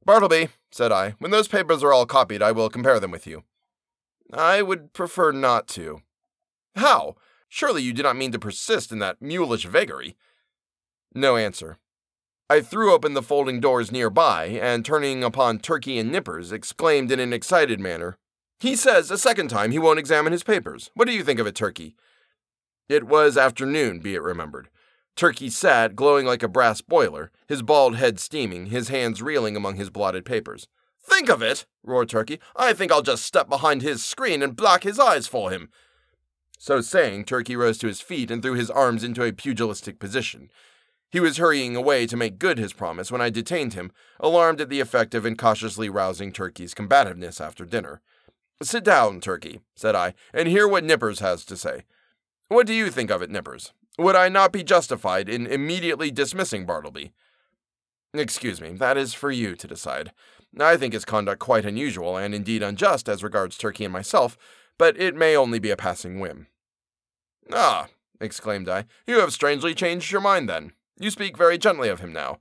Bartleby, 0.06 0.48
said 0.72 0.94
I, 0.94 1.16
when 1.20 1.32
those 1.32 1.50
papers 1.50 1.84
are 1.84 1.92
all 1.92 2.06
copied, 2.06 2.42
I 2.42 2.54
will 2.54 2.70
compare 2.70 3.02
them 3.02 3.12
with 3.12 3.28
you. 3.28 3.44
I 4.32 4.62
would 4.62 4.94
prefer 4.94 5.34
not 5.34 5.68
to. 5.70 6.04
How? 6.76 7.16
Surely 7.50 7.82
you 7.82 7.92
do 7.92 8.04
not 8.04 8.16
mean 8.16 8.32
to 8.32 8.40
persist 8.40 8.92
in 8.92 9.00
that 9.00 9.20
mulish 9.20 9.66
vagary. 9.66 10.16
No 11.14 11.38
answer. 11.38 11.78
I 12.50 12.62
threw 12.62 12.94
open 12.94 13.14
the 13.14 13.22
folding 13.22 13.60
doors 13.60 13.92
nearby, 13.92 14.46
and 14.46 14.84
turning 14.84 15.24
upon 15.24 15.60
Turkey 15.60 16.00
and 16.00 16.12
Nippers, 16.12 16.52
exclaimed 16.52 17.12
in 17.12 17.20
an 17.20 17.34
excited 17.34 17.80
manner, 17.80 18.18
He 18.60 18.76
says 18.76 19.10
a 19.10 19.18
second 19.18 19.50
time 19.50 19.72
he 19.72 19.80
won't 19.80 20.00
examine 20.00 20.34
his 20.34 20.44
papers. 20.44 20.90
What 20.94 21.08
do 21.08 21.14
you 21.14 21.24
think 21.24 21.40
of 21.40 21.48
it, 21.48 21.56
Turkey? 21.56 21.96
It 22.90 23.06
was 23.06 23.38
afternoon, 23.38 24.00
be 24.00 24.16
it 24.16 24.22
remembered. 24.22 24.70
Turkey 25.16 25.50
sat, 25.50 25.96
glowing 25.96 26.26
like 26.26 26.44
a 26.44 26.48
brass 26.48 26.82
boiler, 26.82 27.32
his 27.48 27.62
bald 27.62 27.98
head 27.98 28.20
steaming, 28.20 28.68
his 28.68 28.90
hands 28.90 29.22
reeling 29.22 29.56
among 29.56 29.76
his 29.76 29.90
blotted 29.90 30.26
papers. 30.26 30.68
Think 31.02 31.30
of 31.30 31.42
it, 31.42 31.66
roared 31.84 32.10
Turkey. 32.10 32.40
I 32.56 32.74
think 32.74 32.92
I'll 32.92 33.02
just 33.02 33.24
step 33.24 33.48
behind 33.48 33.82
his 33.82 34.04
screen 34.04 34.42
and 34.42 34.56
black 34.56 34.84
his 34.84 35.00
eyes 35.00 35.28
for 35.28 35.52
him. 35.52 35.70
So 36.58 36.82
saying, 36.82 37.26
Turkey 37.26 37.56
rose 37.56 37.78
to 37.80 37.88
his 37.88 38.02
feet 38.02 38.32
and 38.32 38.42
threw 38.42 38.54
his 38.54 38.70
arms 38.70 39.04
into 39.04 39.24
a 39.24 39.32
pugilistic 39.32 40.00
position. 40.00 40.50
He 41.12 41.20
was 41.20 41.38
hurrying 41.38 41.76
away 41.76 42.06
to 42.06 42.18
make 42.18 42.38
good 42.38 42.60
his 42.60 42.74
promise 42.74 43.12
when 43.12 43.22
I 43.22 43.30
detained 43.30 43.74
him, 43.74 43.92
alarmed 44.20 44.62
at 44.62 44.70
the 44.70 44.80
effect 44.80 45.16
of 45.16 45.26
incautiously 45.26 45.90
rousing 45.90 46.32
Turkey's 46.32 46.76
combativeness 46.76 47.42
after 47.42 47.66
dinner. 47.66 48.02
Sit 48.62 48.84
down, 48.84 49.20
Turkey, 49.20 49.62
said 49.76 49.96
I, 49.96 50.14
and 50.34 50.48
hear 50.48 50.68
what 50.68 50.84
Nippers 50.84 51.20
has 51.20 51.46
to 51.46 51.58
say. 51.58 51.86
What 52.50 52.68
do 52.68 52.74
you 52.74 52.92
think 52.92 53.10
of 53.10 53.22
it, 53.22 53.32
Nippers? 53.32 53.74
Would 53.98 54.16
I 54.16 54.30
not 54.30 54.52
be 54.52 54.64
justified 54.64 55.28
in 55.28 55.48
immediately 55.48 56.12
dismissing 56.12 56.66
Bartleby? 56.66 57.12
Excuse 58.14 58.62
me, 58.62 58.72
that 58.74 58.98
is 58.98 59.14
for 59.14 59.32
you 59.32 59.56
to 59.56 59.68
decide. 59.68 60.12
I 60.60 60.78
think 60.78 60.94
his 60.94 61.06
conduct 61.06 61.40
quite 61.40 61.66
unusual 61.66 62.18
and 62.18 62.34
indeed 62.34 62.64
unjust 62.64 63.08
as 63.08 63.24
regards 63.24 63.58
Turkey 63.58 63.86
and 63.86 63.94
myself, 63.94 64.38
but 64.78 65.00
it 65.00 65.16
may 65.16 65.36
only 65.36 65.60
be 65.60 65.70
a 65.70 65.78
passing 65.78 66.20
whim. 66.20 66.48
Ah, 67.52 67.88
exclaimed 68.20 68.68
I, 68.68 68.86
you 69.08 69.20
have 69.20 69.34
strangely 69.34 69.74
changed 69.74 70.12
your 70.12 70.22
mind 70.22 70.50
then. 70.50 70.74
You 71.00 71.10
speak 71.12 71.38
very 71.38 71.58
gently 71.58 71.90
of 71.90 72.02
him 72.02 72.12
now. 72.12 72.40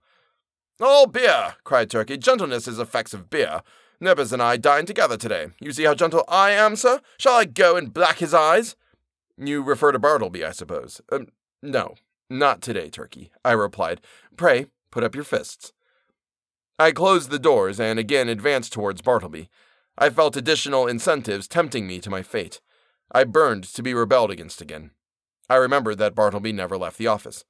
All 0.81 1.07
beer, 1.07 1.55
cried 1.65 1.91
Turkey. 1.91 2.19
Gentleness 2.19 2.69
is 2.69 2.79
effects 2.79 3.15
of 3.15 3.31
beer. 3.31 3.63
Nippers 4.01 4.33
and 4.33 4.43
I 4.43 4.57
dined 4.57 4.87
together 4.87 5.17
today. 5.17 5.49
You 5.61 5.73
see 5.73 5.85
how 5.85 5.95
gentle 5.95 6.25
I 6.29 6.51
am, 6.51 6.77
sir? 6.77 7.01
Shall 7.19 7.35
I 7.35 7.45
go 7.45 7.77
and 7.77 7.93
black 7.93 8.19
his 8.19 8.35
eyes? 8.35 8.77
You 9.37 9.63
refer 9.63 9.93
to 9.93 9.99
Bartleby, 9.99 10.45
I 10.45 10.53
suppose. 10.53 11.01
Um, 11.11 11.29
no, 11.63 11.95
not 12.31 12.61
today, 12.61 12.91
Turkey, 12.91 13.31
I 13.45 13.53
replied. 13.53 14.01
Pray, 14.37 14.67
put 14.91 15.05
up 15.05 15.15
your 15.15 15.25
fists. 15.25 15.73
I 16.79 16.93
closed 16.93 17.31
the 17.31 17.41
doors 17.41 17.81
and 17.81 17.99
again 17.99 18.29
advanced 18.29 18.73
towards 18.73 19.03
Bartleby. 19.03 19.49
I 19.97 20.11
felt 20.11 20.37
additional 20.37 20.87
incentives 20.87 21.49
tempting 21.49 21.87
me 21.87 22.01
to 22.01 22.11
my 22.11 22.23
fate. 22.23 22.61
I 23.11 23.25
burned 23.25 23.65
to 23.65 23.83
be 23.83 23.95
rebelled 23.95 24.31
against 24.31 24.61
again. 24.61 24.93
I 25.51 25.57
remembered 25.57 25.99
that 25.99 26.15
Bartleby 26.15 26.53
never 26.53 26.77
left 26.79 26.99
the 26.99 27.09
office. 27.09 27.45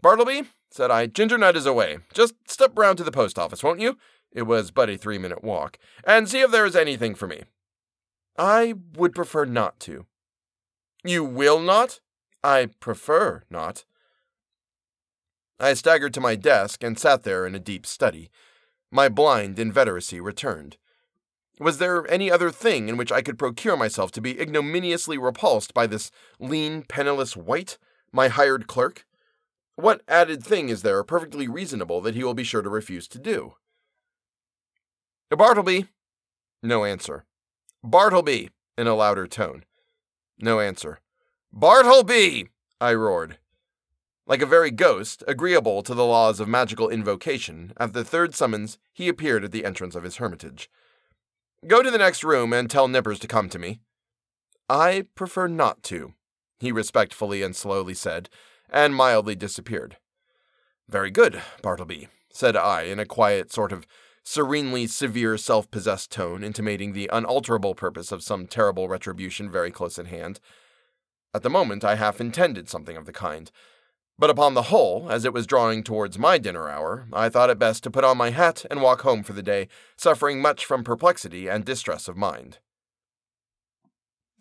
Bartleby, 0.00 0.44
said 0.70 0.90
I, 0.90 1.06
Ginger 1.06 1.38
Nut 1.38 1.56
is 1.56 1.66
away. 1.66 1.98
Just 2.12 2.34
step 2.46 2.78
round 2.78 2.98
to 2.98 3.04
the 3.04 3.10
post 3.10 3.38
office, 3.38 3.62
won't 3.62 3.80
you? 3.80 3.98
It 4.32 4.42
was 4.42 4.70
but 4.70 4.90
a 4.90 4.96
three 4.96 5.18
minute 5.18 5.42
walk, 5.42 5.78
and 6.04 6.28
see 6.28 6.40
if 6.40 6.50
there 6.50 6.66
is 6.66 6.76
anything 6.76 7.14
for 7.14 7.26
me. 7.26 7.42
I 8.36 8.74
would 8.94 9.14
prefer 9.14 9.44
not 9.44 9.80
to. 9.80 10.06
You 11.04 11.24
will 11.24 11.60
not? 11.60 12.00
I 12.44 12.68
prefer 12.80 13.42
not. 13.50 13.84
I 15.58 15.74
staggered 15.74 16.14
to 16.14 16.20
my 16.20 16.36
desk 16.36 16.84
and 16.84 16.98
sat 16.98 17.24
there 17.24 17.44
in 17.46 17.54
a 17.54 17.60
deep 17.60 17.84
study. 17.84 18.30
My 18.92 19.08
blind 19.08 19.56
inveteracy 19.56 20.22
returned. 20.22 20.76
Was 21.58 21.78
there 21.78 22.08
any 22.08 22.30
other 22.30 22.52
thing 22.52 22.88
in 22.88 22.96
which 22.96 23.10
I 23.10 23.22
could 23.22 23.38
procure 23.38 23.76
myself 23.76 24.12
to 24.12 24.20
be 24.20 24.40
ignominiously 24.40 25.18
repulsed 25.18 25.74
by 25.74 25.88
this 25.88 26.12
lean, 26.38 26.82
penniless 26.82 27.36
wight, 27.36 27.78
my 28.12 28.28
hired 28.28 28.68
clerk? 28.68 29.04
What 29.78 30.02
added 30.08 30.42
thing 30.42 30.70
is 30.70 30.82
there 30.82 31.04
perfectly 31.04 31.46
reasonable 31.46 32.00
that 32.00 32.16
he 32.16 32.24
will 32.24 32.34
be 32.34 32.42
sure 32.42 32.62
to 32.62 32.68
refuse 32.68 33.06
to 33.06 33.18
do? 33.18 33.54
Bartleby. 35.30 35.86
No 36.64 36.84
answer. 36.84 37.26
Bartleby, 37.84 38.50
in 38.76 38.88
a 38.88 38.96
louder 38.96 39.28
tone. 39.28 39.64
No 40.36 40.58
answer. 40.58 40.98
Bartleby! 41.52 42.48
I 42.80 42.92
roared. 42.92 43.38
Like 44.26 44.42
a 44.42 44.46
very 44.46 44.72
ghost, 44.72 45.22
agreeable 45.28 45.84
to 45.84 45.94
the 45.94 46.04
laws 46.04 46.40
of 46.40 46.48
magical 46.48 46.88
invocation, 46.88 47.72
at 47.76 47.92
the 47.92 48.04
third 48.04 48.34
summons, 48.34 48.78
he 48.92 49.06
appeared 49.06 49.44
at 49.44 49.52
the 49.52 49.64
entrance 49.64 49.94
of 49.94 50.02
his 50.02 50.16
hermitage. 50.16 50.68
Go 51.68 51.84
to 51.84 51.90
the 51.92 51.98
next 51.98 52.24
room 52.24 52.52
and 52.52 52.68
tell 52.68 52.88
Nippers 52.88 53.20
to 53.20 53.28
come 53.28 53.48
to 53.50 53.60
me. 53.60 53.78
I 54.68 55.04
prefer 55.14 55.46
not 55.46 55.84
to, 55.84 56.14
he 56.58 56.72
respectfully 56.72 57.44
and 57.44 57.54
slowly 57.54 57.94
said, 57.94 58.28
and 58.70 58.94
mildly 58.94 59.34
disappeared. 59.34 59.96
Very 60.88 61.10
good, 61.10 61.42
Bartleby, 61.62 62.08
said 62.32 62.56
I 62.56 62.82
in 62.82 62.98
a 62.98 63.04
quiet, 63.04 63.52
sort 63.52 63.72
of 63.72 63.86
serenely 64.24 64.86
severe, 64.86 65.36
self 65.36 65.70
possessed 65.70 66.10
tone, 66.10 66.44
intimating 66.44 66.92
the 66.92 67.10
unalterable 67.12 67.74
purpose 67.74 68.12
of 68.12 68.22
some 68.22 68.46
terrible 68.46 68.88
retribution 68.88 69.50
very 69.50 69.70
close 69.70 69.98
at 69.98 70.06
hand. 70.08 70.40
At 71.34 71.42
the 71.42 71.50
moment, 71.50 71.84
I 71.84 71.96
half 71.96 72.20
intended 72.20 72.68
something 72.68 72.96
of 72.96 73.06
the 73.06 73.12
kind. 73.12 73.50
But 74.18 74.30
upon 74.30 74.54
the 74.54 74.62
whole, 74.62 75.08
as 75.10 75.24
it 75.24 75.32
was 75.32 75.46
drawing 75.46 75.84
towards 75.84 76.18
my 76.18 76.38
dinner 76.38 76.68
hour, 76.68 77.06
I 77.12 77.28
thought 77.28 77.50
it 77.50 77.58
best 77.58 77.84
to 77.84 77.90
put 77.90 78.02
on 78.02 78.16
my 78.16 78.30
hat 78.30 78.66
and 78.68 78.82
walk 78.82 79.02
home 79.02 79.22
for 79.22 79.32
the 79.32 79.42
day, 79.42 79.68
suffering 79.96 80.42
much 80.42 80.64
from 80.64 80.82
perplexity 80.82 81.48
and 81.48 81.64
distress 81.64 82.08
of 82.08 82.16
mind. 82.16 82.58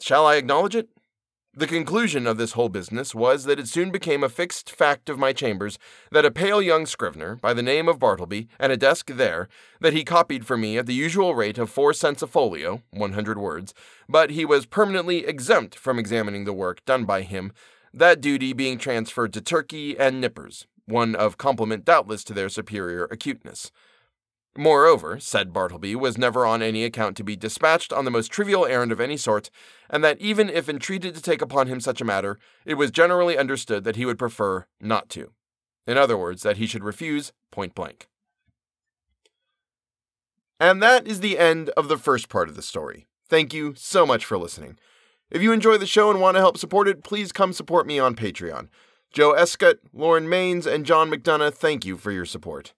Shall 0.02 0.26
I 0.26 0.36
acknowledge 0.36 0.76
it? 0.76 0.90
The 1.58 1.65
conclusion 1.65 2.28
of 2.28 2.38
this 2.38 2.52
whole 2.52 2.70
business 2.70 3.15
was 3.15 3.46
that 3.46 3.58
it 3.58 3.67
soon 3.67 3.89
became 3.89 4.24
a 4.24 4.30
fixed 4.30 4.70
fact 4.70 5.10
of 5.10 5.17
my 5.17 5.34
chambers 5.34 5.80
that 6.12 6.24
a 6.24 6.30
pale 6.30 6.62
young 6.62 6.86
scrivener, 6.86 7.38
by 7.38 7.56
the 7.56 7.63
name 7.63 7.88
of 7.89 7.98
Bartleby, 7.98 8.48
and 8.60 8.72
a 8.72 8.78
desk 8.78 9.08
there, 9.08 9.50
that 9.82 9.91
he 9.91 10.04
copied 10.04 10.46
for 10.46 10.56
me 10.56 10.78
at 10.78 10.86
the 10.86 10.93
usual 10.93 11.34
rate 11.34 11.58
of 11.58 11.72
four 11.72 11.93
cents 11.93 12.22
a 12.22 12.28
folio, 12.28 12.84
100 12.91 13.39
words, 13.39 13.74
but 14.08 14.30
he 14.30 14.46
was 14.46 14.67
permanently 14.67 15.26
exempt 15.26 15.74
from 15.74 15.98
examining 15.98 16.46
the 16.46 16.54
work 16.54 16.86
done 16.86 17.06
by 17.06 17.24
him, 17.24 17.52
that 17.91 18.22
duty 18.22 18.54
being 18.54 18.78
transferred 18.78 19.34
to 19.34 19.41
Turkey 19.41 19.98
and 19.98 20.22
Nippers, 20.22 20.67
one 20.86 21.15
of 21.15 21.39
compliment 21.39 21.84
doubtless 21.84 22.24
to 22.26 22.34
their 22.34 22.50
superior 22.50 23.06
acuteness. 23.06 23.72
Moreover, 24.60 25.20
said 25.20 25.54
Bartleby 25.54 25.96
was 25.96 26.17
never 26.17 26.43
on 26.43 26.63
any 26.63 26.84
account 26.84 27.15
to 27.17 27.24
be 27.24 27.36
dispatched 27.36 27.93
on 27.93 28.06
the 28.06 28.12
most 28.12 28.32
trivial 28.32 28.65
errand 28.65 28.91
of 28.91 29.00
any 29.00 29.15
sort, 29.15 29.52
and 29.88 30.04
that 30.04 30.20
even 30.20 30.50
if 30.50 30.67
entreated 30.67 31.13
to 31.13 31.22
take 31.22 31.43
upon 31.43 31.67
him 31.67 31.80
such 31.80 32.02
a 32.02 32.06
matter, 32.06 32.39
it 32.65 32.74
was 32.74 32.89
generally 32.89 33.38
understood 33.38 33.84
that 33.84 33.98
he 33.98 34.06
would 34.06 34.17
prefer 34.17 34.65
not 34.82 35.10
to. 35.10 35.32
In 35.86 35.96
other 35.96 36.17
words, 36.17 36.41
that 36.41 36.58
he 36.58 36.65
should 36.65 36.84
refuse 36.84 37.32
point 37.52 37.76
blank. 37.76 38.08
And 40.60 40.82
that 40.82 41.06
is 41.06 41.20
the 41.20 41.38
end 41.38 41.70
of 41.78 41.88
the 41.88 41.98
first 41.98 42.28
part 42.28 42.50
of 42.50 42.56
the 42.56 42.63
story. 42.63 43.06
Thank 43.30 43.54
you 43.54 43.76
so 43.78 44.08
much 44.08 44.26
for 44.26 44.39
listening. 44.39 44.80
If 45.30 45.43
you 45.43 45.52
enjoy 45.52 45.78
the 45.78 45.86
show 45.86 46.10
and 46.10 46.20
want 46.20 46.34
to 46.34 46.41
help 46.41 46.58
support 46.58 46.88
it, 46.88 47.04
please 47.04 47.32
come 47.32 47.54
support 47.54 47.86
me 47.86 48.00
on 48.00 48.15
Patreon. 48.15 48.70
Joe 49.13 49.34
Escott, 49.34 49.78
Lauren 49.93 50.26
Maines, 50.28 50.65
and 50.65 50.84
John 50.84 51.12
McDonough, 51.12 51.54
thank 51.54 51.86
you 51.86 51.96
for 51.96 52.12
your 52.12 52.26
support. 52.26 52.74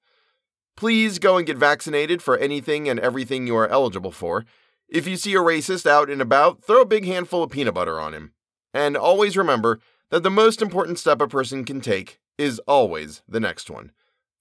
Please 0.80 1.20
go 1.20 1.36
and 1.36 1.46
get 1.46 1.58
vaccinated 1.58 2.22
for 2.22 2.38
anything 2.38 2.88
and 2.88 3.02
everything 3.02 3.46
you 3.46 3.54
are 3.58 3.68
eligible 3.68 4.14
for. 4.14 4.46
If 4.88 5.10
you 5.10 5.18
see 5.18 5.34
a 5.34 5.40
racist 5.40 5.86
out 5.86 6.10
and 6.10 6.22
about, 6.22 6.64
throw 6.64 6.80
a 6.80 6.86
big 6.86 7.04
handful 7.04 7.44
of 7.44 7.52
peanut 7.52 7.74
butter 7.74 8.00
on 8.00 8.14
him. 8.14 8.32
And 8.74 8.96
always 8.96 9.36
remember 9.36 9.82
that 10.10 10.24
the 10.24 10.30
most 10.30 10.62
important 10.62 10.98
step 10.98 11.20
a 11.20 11.28
person 11.28 11.66
can 11.66 11.82
take 11.82 12.22
is 12.38 12.60
always 12.60 13.24
the 13.28 13.42
next 13.42 13.70
one. 13.70 13.92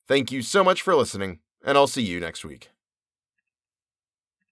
Thank 0.06 0.30
you 0.30 0.42
so 0.42 0.62
much 0.62 0.80
for 0.80 0.94
listening, 0.94 1.40
and 1.64 1.76
I'll 1.76 1.88
see 1.88 2.02
you 2.02 2.20
next 2.20 2.44
week. 2.44 2.70